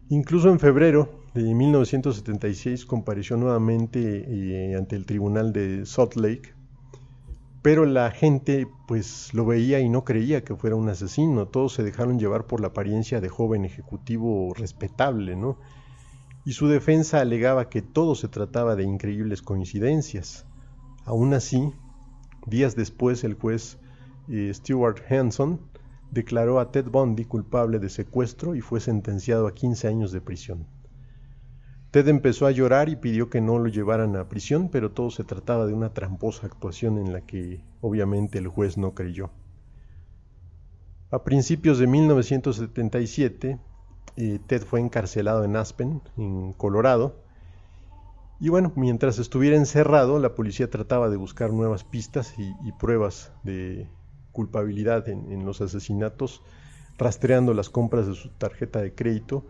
[0.10, 6.54] Incluso en febrero de 1976 compareció nuevamente eh, ante el tribunal de Salt Lake,
[7.68, 11.84] pero la gente pues lo veía y no creía que fuera un asesino, todos se
[11.84, 15.58] dejaron llevar por la apariencia de joven ejecutivo respetable, ¿no?
[16.46, 20.46] Y su defensa alegaba que todo se trataba de increíbles coincidencias.
[21.04, 21.74] Aún así,
[22.46, 23.80] días después el juez
[24.30, 25.60] eh, Stuart Hanson
[26.10, 30.68] declaró a Ted Bundy culpable de secuestro y fue sentenciado a 15 años de prisión.
[31.92, 35.24] Ted empezó a llorar y pidió que no lo llevaran a prisión, pero todo se
[35.24, 39.30] trataba de una tramposa actuación en la que obviamente el juez no creyó.
[41.10, 43.60] A principios de 1977,
[44.18, 47.24] eh, Ted fue encarcelado en Aspen, en Colorado,
[48.40, 53.88] y bueno, mientras estuviera encerrado, la policía trataba de buscar nuevas pistas y pruebas de,
[54.38, 56.44] culpabilidad en, los asesinatos,
[57.00, 59.44] rastreando las compras de su tarjeta de crédito,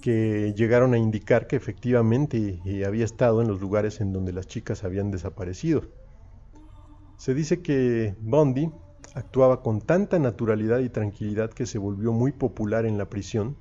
[0.00, 4.46] que llegaron a indicar que efectivamente eh, había estado en los lugares en donde las
[4.46, 5.82] chicas habían desaparecido.
[7.16, 8.70] Se dice que Bondi
[9.14, 13.56] actuaba con tanta naturalidad y tranquilidad que se volvió muy popular en la prisión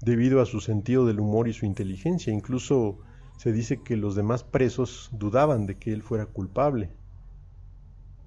[0.00, 2.32] debido a su sentido del humor y su inteligencia.
[2.32, 2.98] Incluso
[3.36, 6.90] se dice que los demás presos dudaban de que él fuera culpable.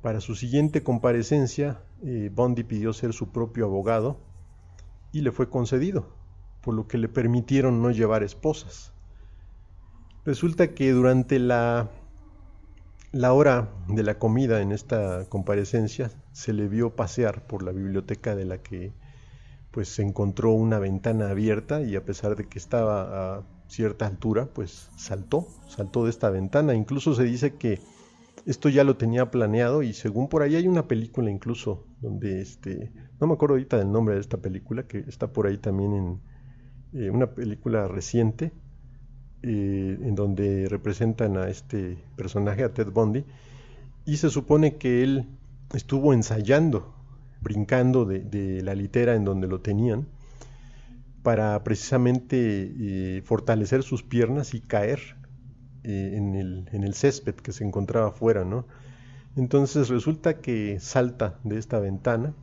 [0.01, 4.19] Para su siguiente comparecencia, eh, Bondi pidió ser su propio abogado
[5.11, 6.15] y le fue concedido,
[6.61, 8.93] por lo que le permitieron no llevar esposas.
[10.25, 11.89] Resulta que durante la,
[13.11, 18.35] la hora de la comida en esta comparecencia se le vio pasear por la biblioteca
[18.35, 18.93] de la que
[19.71, 24.47] pues se encontró una ventana abierta y a pesar de que estaba a cierta altura,
[24.53, 26.75] pues saltó, saltó de esta ventana.
[26.75, 27.79] Incluso se dice que
[28.45, 32.91] esto ya lo tenía planeado y según por ahí hay una película incluso donde este
[33.19, 36.21] no me acuerdo ahorita del nombre de esta película que está por ahí también en
[36.93, 38.51] eh, una película reciente
[39.43, 43.25] eh, en donde representan a este personaje a Ted Bundy
[44.05, 45.27] y se supone que él
[45.73, 46.93] estuvo ensayando
[47.41, 50.07] brincando de, la litera en donde lo tenían
[51.23, 54.99] para precisamente eh, fortalecer sus piernas y caer
[55.83, 58.67] en, el, en, el, césped que se encontraba afuera, ¿no?
[59.35, 62.35] Entonces resulta que salta de esta ventana,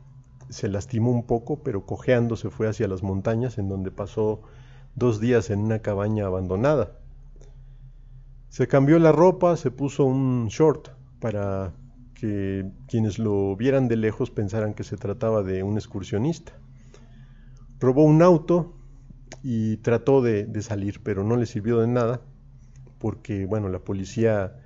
[0.49, 4.41] se lastimó un poco, pero cojeando se fue hacia las montañas, en donde pasó
[4.95, 6.91] dos días en una cabaña abandonada.
[8.49, 10.89] Se cambió la ropa, se puso un short
[11.19, 11.73] para
[12.15, 16.53] que quienes lo vieran de lejos pensaran que se trataba de un excursionista.
[17.79, 18.73] Robó un auto
[19.43, 22.21] y trató de, salir, pero no le sirvió de nada
[22.97, 24.57] porque bueno, la policía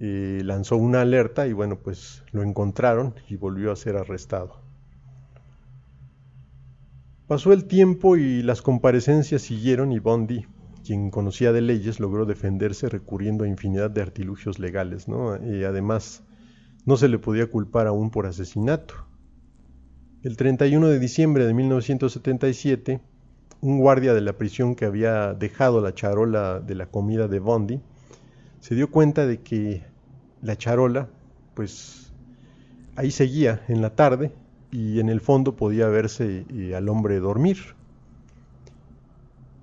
[0.00, 4.65] eh, lanzó una alerta y bueno, pues lo encontraron y volvió a ser arrestado.
[7.26, 10.46] Pasó el tiempo y las comparecencias siguieron y Bondi,
[10.84, 15.06] quien conocía de leyes, logró defenderse recurriendo a infinidad de artilugios legales.
[15.44, 16.22] Y además,
[16.84, 18.94] no se le podía culpar aún por asesinato.
[20.22, 23.00] El 31 de diciembre de 1977,
[23.60, 27.80] un guardia de la prisión que había dejado la charola de la comida de Bondi
[28.60, 29.82] se dio cuenta de que
[30.42, 31.08] la charola,
[31.54, 32.12] pues
[32.94, 34.32] ahí seguía en la tarde
[34.76, 37.56] y en el fondo podía verse eh, al hombre dormir.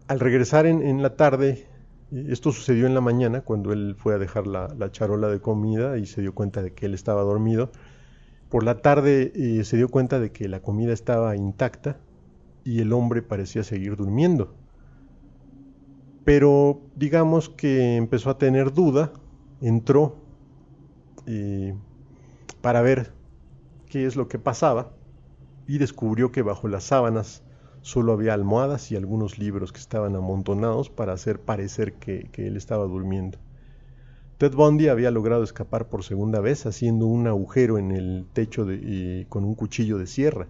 [0.08, 1.68] Al regresar en, la tarde,
[2.12, 6.00] eh, esto sucedió en la mañana cuando él fue a dejar la, charola de comida
[6.00, 7.70] y se dio cuenta de que él estaba dormido.
[8.50, 11.98] Por la tarde eh, se dio cuenta de que la comida estaba intacta
[12.64, 14.56] y el hombre parecía seguir durmiendo.
[16.26, 19.14] Pero digamos que empezó a tener duda,
[19.62, 20.16] entró
[22.62, 23.14] para ver
[23.90, 24.92] qué es lo que pasaba
[25.68, 27.44] y descubrió que bajo las sábanas
[27.82, 32.86] solo había almohadas y algunos libros que estaban amontonados para hacer parecer que, él estaba
[32.86, 33.38] durmiendo.
[34.38, 38.66] Ted Bundy había logrado escapar por segunda vez haciendo un agujero en el techo
[39.30, 40.48] con un cuchillo de sierra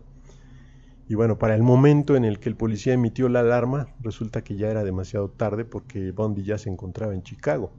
[1.10, 4.56] Y bueno, para el momento en el que el policía emitió la alarma, resulta que
[4.56, 7.72] ya era demasiado tarde porque Bundy ya se encontraba en Chicago.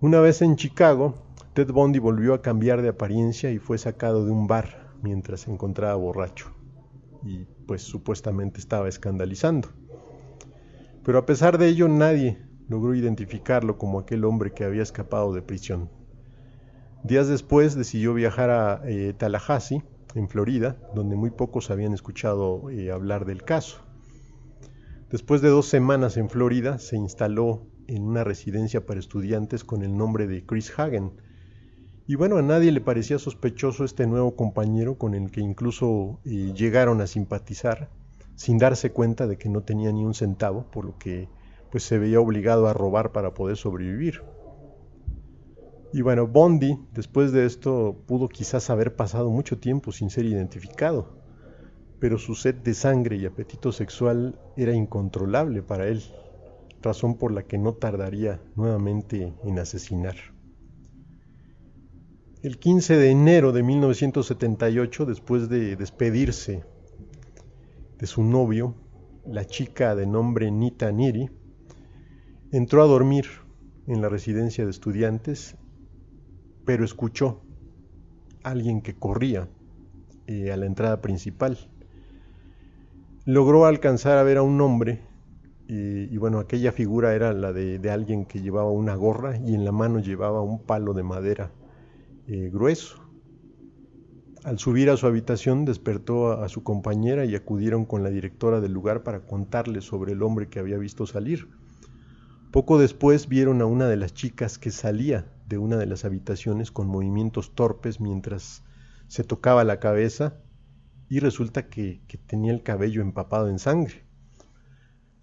[0.00, 1.14] Una vez en Chicago,
[1.54, 5.50] Ted Bundy volvió a cambiar de apariencia y fue sacado de un bar mientras se
[5.50, 6.52] encontraba borracho.
[7.24, 9.68] Y pues supuestamente estaba escandalizando.
[11.04, 12.38] Pero a pesar de ello nadie
[12.68, 15.90] logró identificarlo como aquel hombre que había escapado de prisión.
[17.02, 19.82] Días después decidió viajar a eh, Tallahassee,
[20.14, 23.78] en Florida, donde muy pocos habían escuchado eh, hablar del caso.
[25.10, 29.96] Después de dos semanas en Florida, se instaló en una residencia para estudiantes con el
[29.96, 31.12] nombre de Chris Hagen.
[32.10, 36.54] Y bueno, a nadie le parecía sospechoso este nuevo compañero con el que incluso eh,
[36.54, 37.90] llegaron a simpatizar,
[38.34, 41.28] sin darse cuenta de que no tenía ni un centavo, por lo que
[41.70, 44.22] pues se veía obligado a robar para poder sobrevivir.
[45.92, 51.10] Y bueno, Bondi, después de esto, pudo quizás haber pasado mucho tiempo sin ser identificado,
[52.00, 56.02] pero su sed de sangre y apetito sexual era incontrolable para él,
[56.80, 60.37] razón por la que no tardaría nuevamente en asesinar.
[62.40, 66.62] El 15 de enero de 1978, después de despedirse
[67.98, 68.76] de su novio,
[69.26, 71.30] la chica de nombre Nita Niri,
[72.52, 73.26] entró a dormir
[73.88, 75.56] en la residencia de estudiantes
[76.68, 77.40] pero escuchó
[78.44, 79.48] a alguien que corría
[80.26, 81.58] eh, a la entrada principal.
[83.24, 85.00] Logró alcanzar a ver a un hombre
[85.66, 89.72] y bueno, aquella figura era la de, alguien que llevaba una gorra y en la
[89.72, 91.50] mano llevaba un palo de madera
[92.28, 93.08] eh, grueso.
[94.44, 98.72] Al subir a su habitación despertó a, su compañera y acudieron con la directora del
[98.72, 101.48] lugar para contarle sobre el hombre que había visto salir.
[102.52, 106.70] Poco después vieron a una de las chicas que salía de una de las habitaciones
[106.70, 108.62] con movimientos torpes mientras
[109.06, 110.36] se tocaba la cabeza
[111.08, 114.04] y resulta que, tenía el cabello empapado en sangre.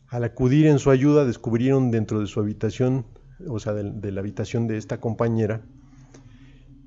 [0.08, 3.06] Al acudir en su ayuda descubrieron dentro de su habitación,
[3.48, 5.62] o sea, de, la habitación de esta compañera,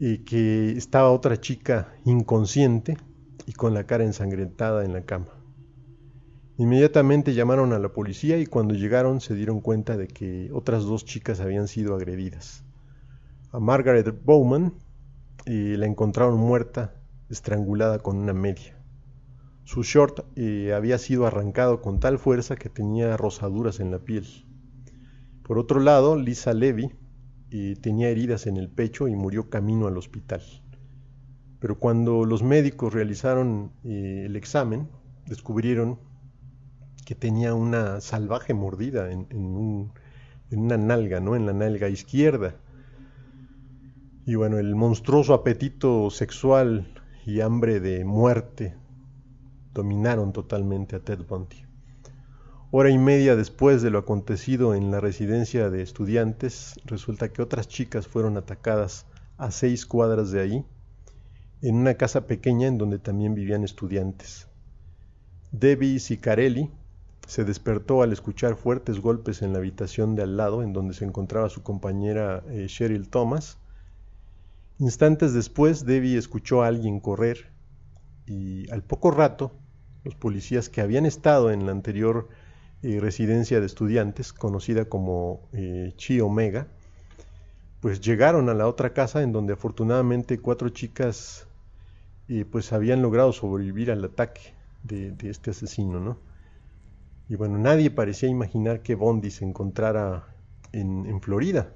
[0.00, 2.96] eh, que estaba otra chica inconsciente
[3.46, 5.28] y con la cara ensangrentada en la cama.
[6.56, 11.04] Inmediatamente llamaron a la policía y cuando llegaron se dieron cuenta de que otras dos
[11.04, 12.64] chicas habían sido agredidas
[13.50, 14.74] a Margaret Bowman
[15.46, 16.94] y la encontraron muerta,
[17.30, 18.76] estrangulada con una media.
[19.64, 24.26] Su short eh, había sido arrancado con tal fuerza que tenía rosaduras en la piel.
[25.42, 26.90] Por otro lado, Lisa Levy
[27.50, 30.42] eh, tenía heridas en el pecho y murió camino al hospital.
[31.60, 34.88] Pero cuando los médicos realizaron eh, el examen,
[35.26, 35.98] descubrieron
[37.04, 39.90] que tenía una salvaje mordida en, en,
[40.58, 41.36] una nalga, ¿no?
[41.36, 42.54] en la nalga izquierda
[44.28, 46.86] y bueno, el monstruoso apetito sexual
[47.24, 48.74] y hambre de muerte
[49.72, 51.64] dominaron totalmente a Ted Bundy.
[52.70, 57.66] Hora y media después de lo acontecido en la residencia de estudiantes, resulta que otras
[57.66, 59.06] chicas fueron atacadas
[59.38, 60.64] a seis cuadras de ahí,
[61.62, 64.48] en una casa pequeña en donde también vivían estudiantes.
[65.50, 66.70] Debbie Sicarelli
[67.26, 71.06] se despertó al escuchar fuertes golpes en la habitación de al lado, en donde se
[71.06, 73.56] encontraba su compañera eh, Cheryl Thomas,
[74.80, 77.50] Instantes después, Debbie escuchó a alguien correr
[78.26, 79.52] y al poco rato,
[80.04, 82.28] los policías que habían estado en la anterior
[82.82, 86.68] residencia de estudiantes, conocida como eh, Chi Omega,
[87.80, 91.46] pues llegaron a la otra casa en donde afortunadamente cuatro chicas
[92.50, 94.52] pues habían logrado sobrevivir al ataque
[94.82, 96.18] de, este asesino, ¿no?
[97.28, 100.26] Y bueno, nadie parecía imaginar que Bondi se encontrara
[100.72, 101.72] en, en Florida.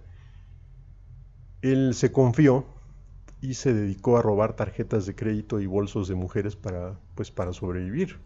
[1.63, 2.67] Él se confió
[3.41, 7.53] y se dedicó a robar tarjetas de crédito y bolsos de mujeres para, pues, para
[7.53, 8.19] sobrevivir.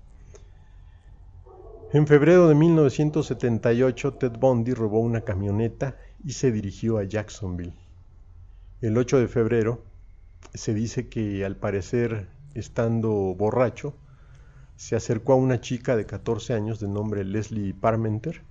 [1.93, 7.75] En febrero de 1978, Ted Bundy robó una camioneta y se dirigió a Jacksonville.
[8.81, 9.85] El 8 de febrero,
[10.53, 13.95] se dice que al parecer, estando borracho,
[14.75, 18.43] se acercó a una chica de 14 años de nombre Leslie Parmenter,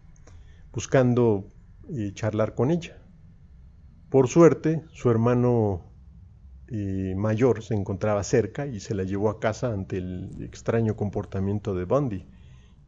[0.71, 1.45] buscando
[1.89, 2.97] eh, charlar con ella.
[4.09, 5.83] Por suerte, su hermano
[7.15, 11.83] mayor se encontraba cerca y se la llevó a casa ante el extraño comportamiento de
[11.83, 12.25] Bundy,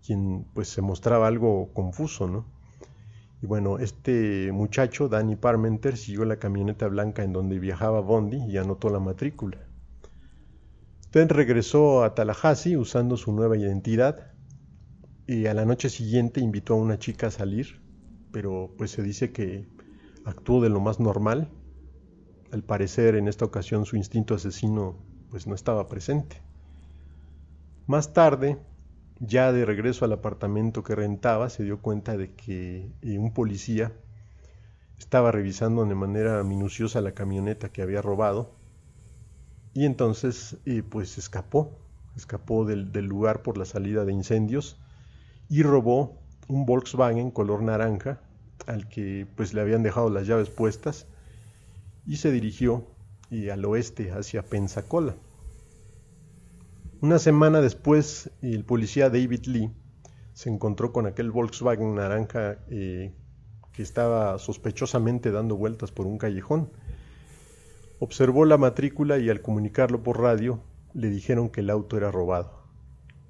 [0.06, 2.46] quien pues se mostraba algo confuso, ¿no?
[3.42, 8.58] Y bueno, este muchacho, Danny Parmenter, siguió la camioneta blanca en donde viajaba Bundy y
[8.58, 9.60] anotó la matrícula.
[11.12, 14.32] Ted regresó a Tallahassee usando su nueva identidad
[15.28, 17.82] y a la noche siguiente invitó a una chica a salir,
[18.32, 19.68] pero pues se dice que
[20.26, 21.50] actuó de lo más normal
[22.52, 24.96] al parecer en esta ocasión su instinto asesino
[25.30, 26.42] pues no estaba presente.
[27.86, 28.58] Más tarde,
[29.20, 33.92] ya de regreso al apartamento que rentaba, se dio cuenta de que eh, un policía
[34.98, 38.52] estaba revisando de manera minuciosa la camioneta que había robado
[39.74, 41.78] y entonces eh, pues escapó,
[42.16, 44.80] escapó del, del lugar por la salida de incendios
[45.50, 48.20] y robó un Volkswagen color naranja
[48.66, 51.06] al que pues le habían dejado las llaves puestas
[52.06, 52.88] y se dirigió
[53.30, 55.16] y al oeste hacia Pensacola.
[57.00, 59.72] Una semana después, el policía David Lee
[60.34, 63.14] se encontró con aquel Volkswagen naranja eh,
[63.72, 66.72] que estaba sospechosamente dando vueltas por un callejón.
[68.00, 70.60] Observó la matrícula y al comunicarlo por radio
[70.96, 72.64] le dijeron que el auto era robado.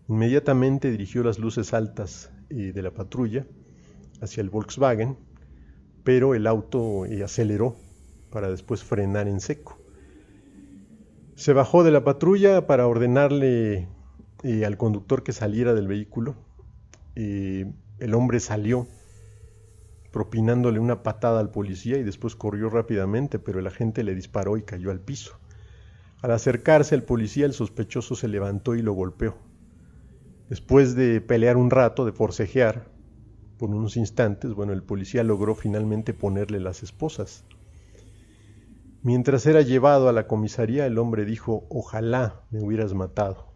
[0.07, 3.45] Inmediatamente dirigió las luces altas eh, de la patrulla
[4.21, 5.17] hacia el Volkswagen,
[6.05, 7.75] pero el auto eh, aceleró
[8.29, 9.76] para después frenar en seco.
[11.37, 13.87] Se bajó de la patrulla para ordenarle
[14.41, 16.33] eh, al conductor que saliera del vehículo.
[17.13, 18.87] Eh, el hombre salió
[20.11, 24.63] propinándole una patada al policía y después corrió rápidamente, pero el agente le disparó y
[24.63, 25.37] cayó al piso.
[26.23, 29.37] Al acercarse al policía, el sospechoso se levantó y lo golpeó.
[30.49, 32.87] Después de pelear un rato, de forcejear
[33.59, 37.45] por unos instantes, bueno, el policía logró finalmente ponerle las esposas.
[39.07, 43.47] Mientras era llevado a la comisaría, el hombre dijo, ojalá me hubieras matado.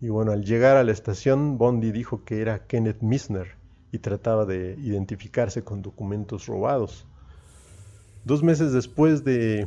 [0.00, 3.56] Y bueno, al llegar a la estación, Bondi dijo que era Kenneth Misner
[3.90, 7.08] y trataba de identificarse con documentos robados.
[8.24, 9.66] Dos meses después de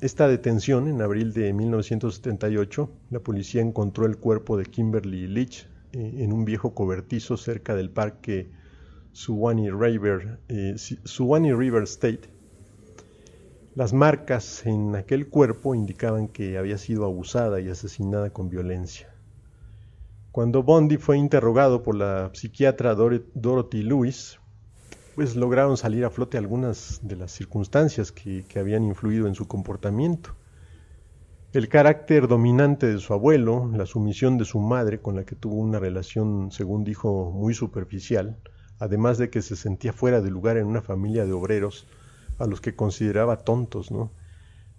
[0.00, 6.18] esta detención, en abril de 1978, la policía encontró el cuerpo de Kimberly Leach eh,
[6.18, 8.52] en un viejo cobertizo cerca del parque
[9.10, 10.76] Suwannee River, eh,
[11.56, 12.41] River State
[13.74, 19.08] las marcas en aquel cuerpo indicaban que había sido abusada y asesinada con violencia.
[20.30, 24.38] Cuando Bondi fue interrogado por la psiquiatra Dorothy Lewis,
[25.14, 29.48] pues lograron salir a flote algunas de las circunstancias que, que habían influido en su
[29.48, 30.34] comportamiento.
[31.54, 35.56] El carácter dominante de su abuelo, la sumisión de su madre, con la que tuvo
[35.56, 38.38] una relación, según dijo, muy superficial,
[38.78, 41.86] además de que se sentía fuera de lugar en una familia de obreros,
[42.38, 44.10] a los que consideraba tontos, ¿no?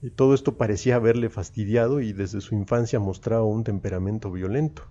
[0.02, 4.84] Y todo esto parecía haberle fastidiado y desde su infancia mostraba un temperamento violento.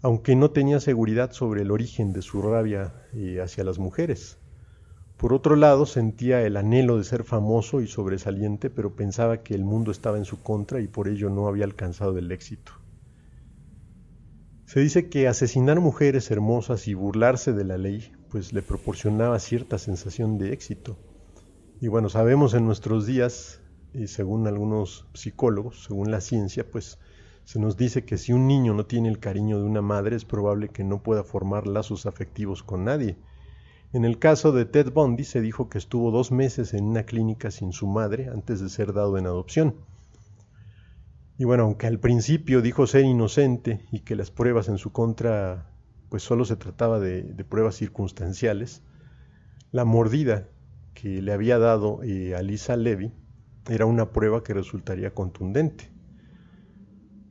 [0.00, 4.38] Aunque no tenía seguridad sobre el origen de su rabia eh, hacia las mujeres.
[5.18, 9.64] Por otro lado, sentía el anhelo de ser famoso y sobresaliente, pero pensaba que el
[9.64, 12.72] mundo estaba en su contra y por ello no había alcanzado el éxito.
[14.64, 19.78] Se dice que asesinar mujeres hermosas y burlarse de la ley, pues le proporcionaba cierta
[19.78, 20.96] sensación de éxito.
[21.80, 23.60] Y bueno, sabemos en nuestros días,
[23.92, 26.98] y según algunos psicólogos, según la ciencia, pues
[27.44, 30.24] se nos dice que si un niño no tiene el cariño de una madre es
[30.24, 33.18] probable que no pueda formar lazos afectivos con nadie.
[33.92, 37.50] En el caso de Ted Bundy se dijo que estuvo dos meses en una clínica
[37.50, 39.76] sin su madre antes de ser dado en adopción.
[41.38, 45.70] Y bueno, aunque al principio dijo ser inocente y que las pruebas en su contra
[46.08, 48.82] pues solo se trataba de, de pruebas circunstanciales,
[49.70, 50.48] la mordida
[50.94, 53.12] que le había dado eh, a Lisa Levy
[53.68, 55.90] era una prueba que resultaría contundente,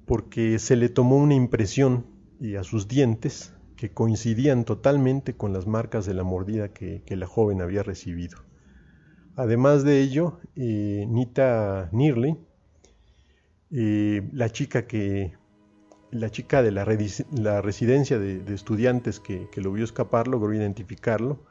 [0.05, 2.05] porque se le tomó una impresión
[2.39, 7.27] y a sus dientes que coincidían totalmente con las marcas de la mordida que, la
[7.27, 8.37] joven había recibido.
[9.35, 12.37] Además de ello, eh, Nita Nearly,
[13.71, 15.33] eh, la chica que
[16.11, 21.43] la chica de la, residencia de, estudiantes que, que, lo vio escapar logró identificarlo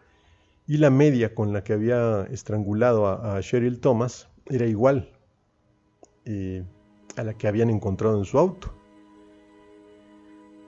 [0.67, 5.13] y la media con la que había estrangulado a, Cheryl Thomas era igual
[6.25, 6.65] eh,
[7.17, 8.73] a la que habían encontrado en su auto.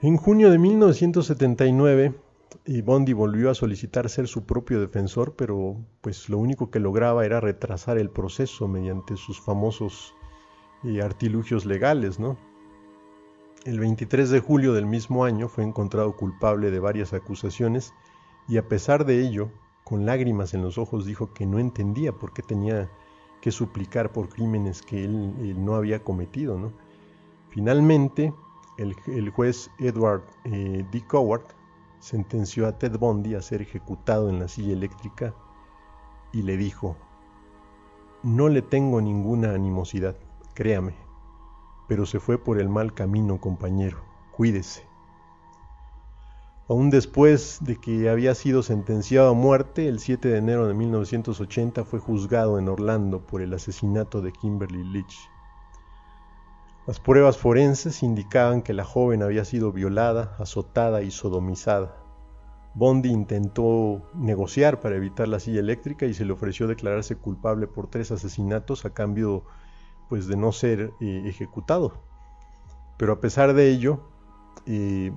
[0.01, 2.13] En junio de 1979,
[2.83, 7.39] Bondi volvió a solicitar ser su propio defensor, pero pues lo único que lograba era
[7.39, 10.13] retrasar el proceso mediante sus famosos
[10.83, 12.37] eh, artilugios legales, ¿no?
[13.65, 17.93] El 23 de julio del mismo año fue encontrado culpable de varias acusaciones
[18.47, 19.49] y a pesar de ello
[19.85, 22.89] con lágrimas en los ojos dijo que no entendía por qué tenía
[23.39, 26.71] que suplicar por crímenes que él, no había cometido.
[27.49, 28.33] Finalmente,
[28.77, 31.01] el, juez Edward eh, D.
[31.07, 31.45] Coward
[31.99, 35.35] sentenció a Ted Bundy a ser ejecutado en la silla eléctrica
[36.33, 36.97] y le dijo,
[38.23, 40.17] no le tengo ninguna animosidad,
[40.55, 40.95] créame,
[41.87, 43.99] pero se fue por el mal camino, compañero,
[44.31, 44.84] cuídese.
[46.67, 51.83] Aún después de que había sido sentenciado a muerte, el 7 de enero de 1980
[51.83, 55.15] fue juzgado en Orlando por el asesinato de Kimberly Leach.
[56.87, 61.97] Las pruebas forenses indicaban que la joven había sido violada, azotada y sodomizada.
[62.73, 67.91] Bondi intentó negociar para evitar la silla eléctrica y se le ofreció declararse culpable por
[67.91, 69.43] tres asesinatos a cambio
[70.09, 71.93] pues de no ser eh, ejecutado.
[72.97, 73.99] Pero a pesar de ello,
[74.65, 75.11] eh,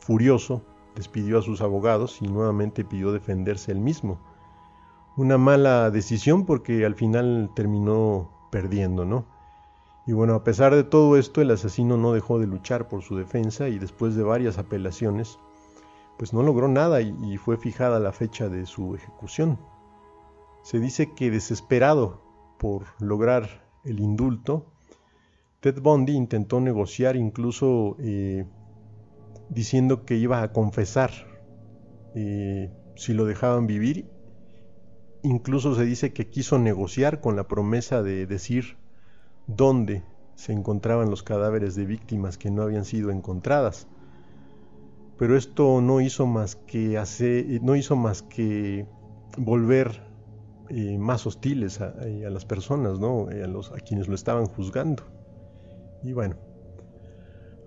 [0.00, 0.62] furioso,
[0.96, 4.18] despidió a sus abogados y nuevamente pidió defenderse él mismo.
[5.16, 9.26] Una mala decisión porque al final terminó perdiendo, ¿no?
[10.06, 13.16] Y bueno, a pesar de todo esto, el asesino no dejó de luchar por su
[13.16, 15.38] defensa y después de varias apelaciones,
[16.16, 19.58] pues no logró nada y, fue fijada la fecha de su ejecución.
[20.62, 22.20] Se dice que desesperado
[22.58, 24.64] por lograr el indulto,
[25.60, 28.46] Ted Bundy intentó negociar incluso eh,
[29.48, 31.10] diciendo que iba a confesar
[32.14, 34.08] eh, si lo dejaban vivir.
[35.22, 38.76] Incluso se dice que quiso negociar con la promesa de decir
[39.46, 40.04] dónde
[40.34, 43.88] se encontraban los cadáveres de víctimas que no habían sido encontradas.
[45.18, 48.86] Pero esto no hizo más que hacer, no hizo más que
[49.38, 50.06] volver
[50.68, 53.30] eh, más hostiles a, las personas, ¿no?
[53.30, 55.04] Eh, a, los, a quienes lo estaban juzgando.
[56.02, 56.36] Y bueno,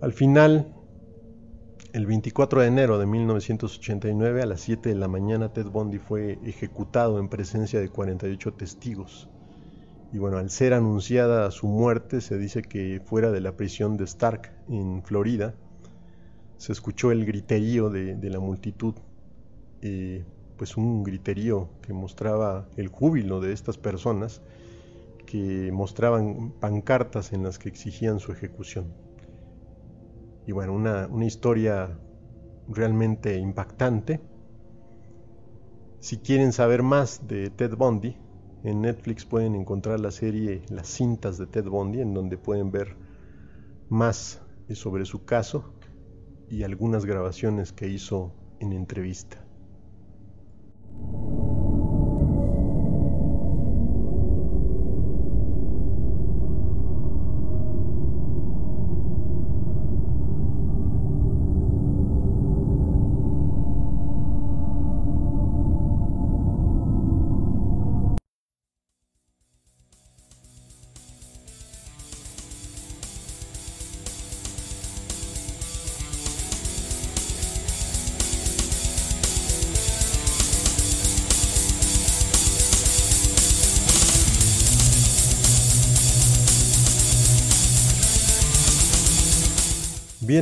[0.02, 0.74] al final,
[1.94, 6.40] el 24 de enero de 1989 a las 7 de la mañana, Ted Bundy fue
[6.44, 9.30] ejecutado en presencia de 48 testigos.
[10.12, 14.06] Y bueno, al ser anunciada su muerte, se dice que fuera de la prisión de
[14.06, 15.56] Stark, en Florida,
[16.58, 18.96] se escuchó el griterío de, la multitud,
[19.82, 20.26] eh,
[20.58, 24.42] pues un griterío que mostraba el júbilo de estas personas
[25.26, 29.09] que mostraban pancartas en las que exigían su ejecución.
[30.50, 31.96] Y bueno, una, una historia
[32.68, 34.20] realmente impactante.
[36.00, 38.18] Si quieren saber más de Ted Bundy,
[38.64, 42.98] en Netflix pueden encontrar la serie Las cintas de Ted Bundy, en donde pueden ver
[43.90, 44.42] más
[44.74, 45.72] sobre su caso
[46.50, 49.46] y algunas grabaciones que hizo en entrevista.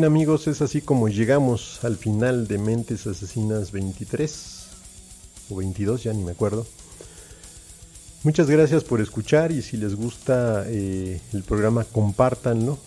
[0.06, 4.66] Amigos, es así como llegamos al final de Mentes Asesinas 23
[5.50, 6.68] o 22, ya ni me acuerdo.
[8.24, 12.78] Muchas gracias por escuchar y si les gusta eh, el programa compártanlo.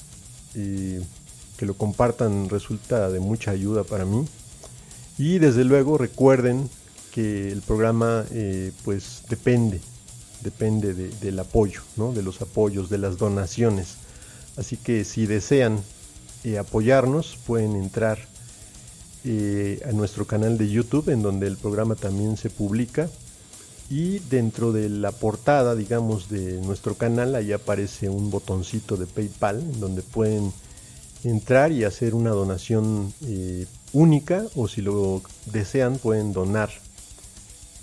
[0.52, 4.24] que lo compartan resulta de mucha ayuda para mí.
[5.18, 6.70] Y desde luego recuerden
[7.12, 9.80] que el programa eh, pues depende,
[10.42, 12.12] depende del apoyo, ¿no?
[12.12, 13.96] de los apoyos, de las donaciones.
[14.56, 15.80] Así que si desean
[16.44, 18.18] eh, apoyarnos, pueden entrar
[19.24, 23.10] eh, a nuestro canal de YouTube, en donde el programa también se publica.
[23.90, 29.60] Y dentro de la portada, digamos, de nuestro canal, ahí aparece un botoncito de PayPal,
[29.60, 30.52] en donde pueden
[31.24, 36.70] entrar y hacer una donación eh, única, o si lo desean, pueden donar,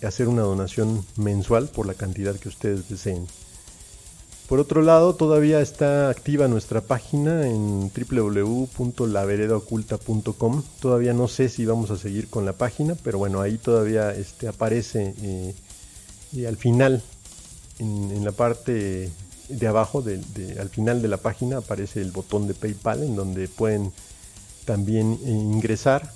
[0.02, 3.28] hacer una donación mensual por la cantidad que ustedes deseen.
[4.48, 10.64] Por otro lado, todavía está activa nuestra página en www.laveredaoculta.com.
[10.80, 14.48] Todavía no sé si vamos a seguir con la página, pero bueno, ahí todavía este,
[14.48, 15.54] aparece eh,
[16.48, 17.04] al final,
[17.80, 19.12] en, la parte
[19.50, 20.02] de abajo,
[20.60, 23.92] al final de la página aparece el botón de PayPal en donde pueden
[24.64, 26.10] también eh, ingresar.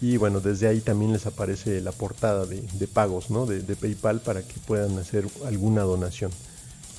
[0.00, 4.54] Y bueno, desde ahí también les aparece la portada de, pagos de PayPal para que
[4.66, 6.30] puedan hacer alguna donación.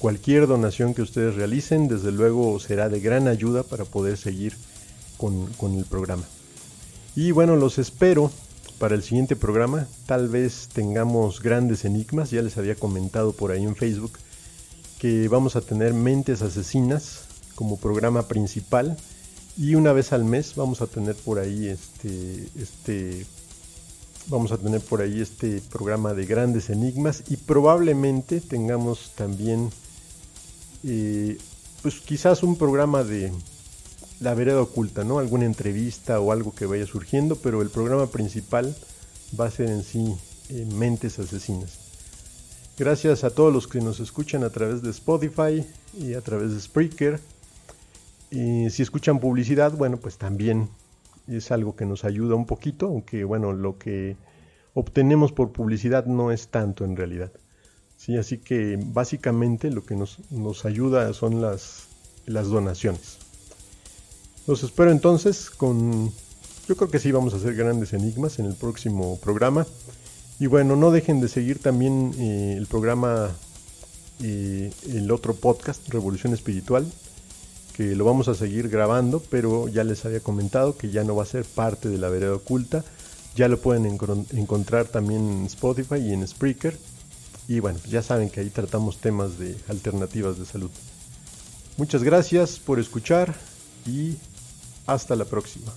[0.02, 4.57] Cualquier donación que ustedes realicen, desde luego, será de gran ayuda para poder seguir
[5.15, 6.23] con, el programa.
[7.15, 8.32] Y bueno, los espero
[8.80, 9.88] para el siguiente programa.
[10.07, 14.14] Tal vez tengamos grandes enigmas, ya les había comentado por ahí en Facebook
[14.98, 18.98] que vamos a tener Mentes Asesinas como programa principal
[19.56, 23.26] y una vez al mes vamos a tener por ahí este este
[24.28, 29.69] vamos a tener por ahí este programa de grandes enigmas y probablemente tengamos también
[30.82, 33.32] pues quizás un programa de
[34.22, 35.18] la vereda oculta, ¿no?
[35.18, 38.76] Alguna entrevista o algo que vaya surgiendo, pero el programa principal
[39.40, 40.16] va a ser en sí
[40.49, 41.80] eh, Mentes Asesinas.
[42.78, 45.66] Gracias a todos los que nos escuchan a través de Spotify
[45.98, 47.20] y a través de Spreaker.
[48.30, 50.70] Eh, si escuchan publicidad, bueno, pues también
[51.28, 54.16] es algo que nos ayuda un poquito, aunque bueno, lo que
[54.74, 57.32] obtenemos por publicidad no es tanto en realidad.
[58.03, 61.84] Sí, así que básicamente lo que nos, nos ayuda son las,
[62.26, 63.18] las donaciones.
[64.48, 66.11] Los espero entonces con...
[66.68, 69.68] Yo creo que sí vamos a hacer grandes enigmas en el próximo programa.
[70.40, 73.30] Y bueno, no dejen de seguir también eh, el programa,
[74.23, 76.91] eh, el otro podcast, Revolución Espiritual,
[77.78, 81.22] que lo vamos a seguir grabando, pero ya les había comentado que ya no va
[81.22, 82.84] a ser parte de la vereda oculta.
[83.36, 86.76] Ya lo pueden encontrar también en Spotify y en Spreaker.
[87.52, 90.72] Y bueno, ya saben que ahí tratamos temas de alternativas de salud.
[91.76, 93.36] Muchas gracias por escuchar
[93.86, 94.15] y
[94.88, 95.73] hasta la próxima.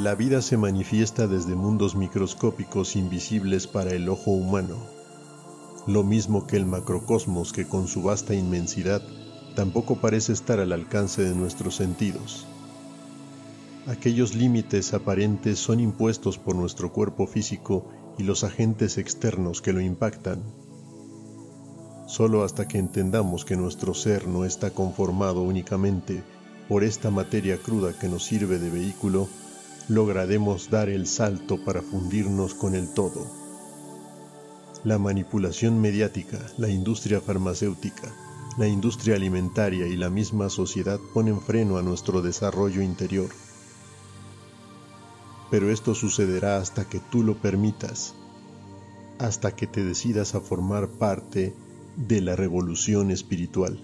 [0.00, 4.78] La vida se manifiesta desde mundos microscópicos invisibles para el ojo humano,
[5.86, 9.02] lo mismo que el macrocosmos que con su vasta inmensidad
[9.54, 12.46] tampoco parece estar al alcance de nuestros sentidos.
[13.88, 17.84] Aquellos límites aparentes son impuestos por nuestro cuerpo físico
[18.16, 20.42] y los agentes externos que lo impactan.
[22.06, 26.22] Solo hasta que entendamos que nuestro ser no está conformado únicamente
[26.70, 29.28] por esta materia cruda que nos sirve de vehículo,
[29.90, 33.26] lograremos dar el salto para fundirnos con el todo.
[34.84, 38.08] La manipulación mediática, la industria farmacéutica,
[38.56, 43.30] la industria alimentaria y la misma sociedad ponen freno a nuestro desarrollo interior.
[45.50, 48.14] Pero esto sucederá hasta que tú lo permitas,
[49.18, 51.52] hasta que te decidas a formar parte
[51.96, 53.82] de la revolución espiritual.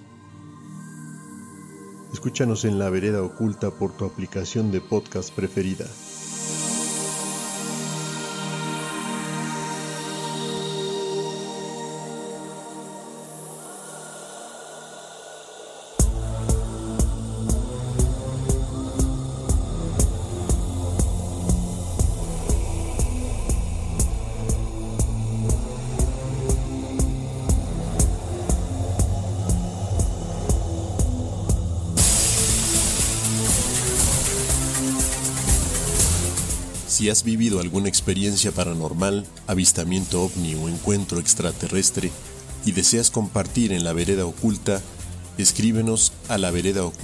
[2.12, 5.86] Escúchanos en La Vereda Oculta por tu aplicación de podcast preferida.
[37.16, 42.10] Has vivido alguna experiencia paranormal, avistamiento ovni o encuentro extraterrestre
[42.66, 44.82] y deseas compartir en la vereda oculta,
[45.38, 46.98] escríbenos a la gmail.com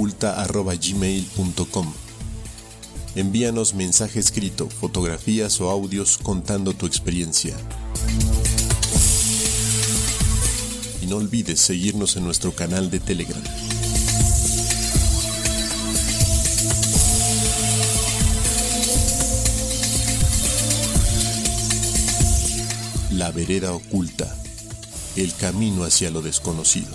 [3.14, 7.56] Envíanos mensaje escrito, fotografías o audios contando tu experiencia.
[11.00, 13.42] Y no olvides seguirnos en nuestro canal de Telegram.
[23.22, 24.36] La vereda oculta,
[25.14, 26.90] el camino hacia lo desconocido.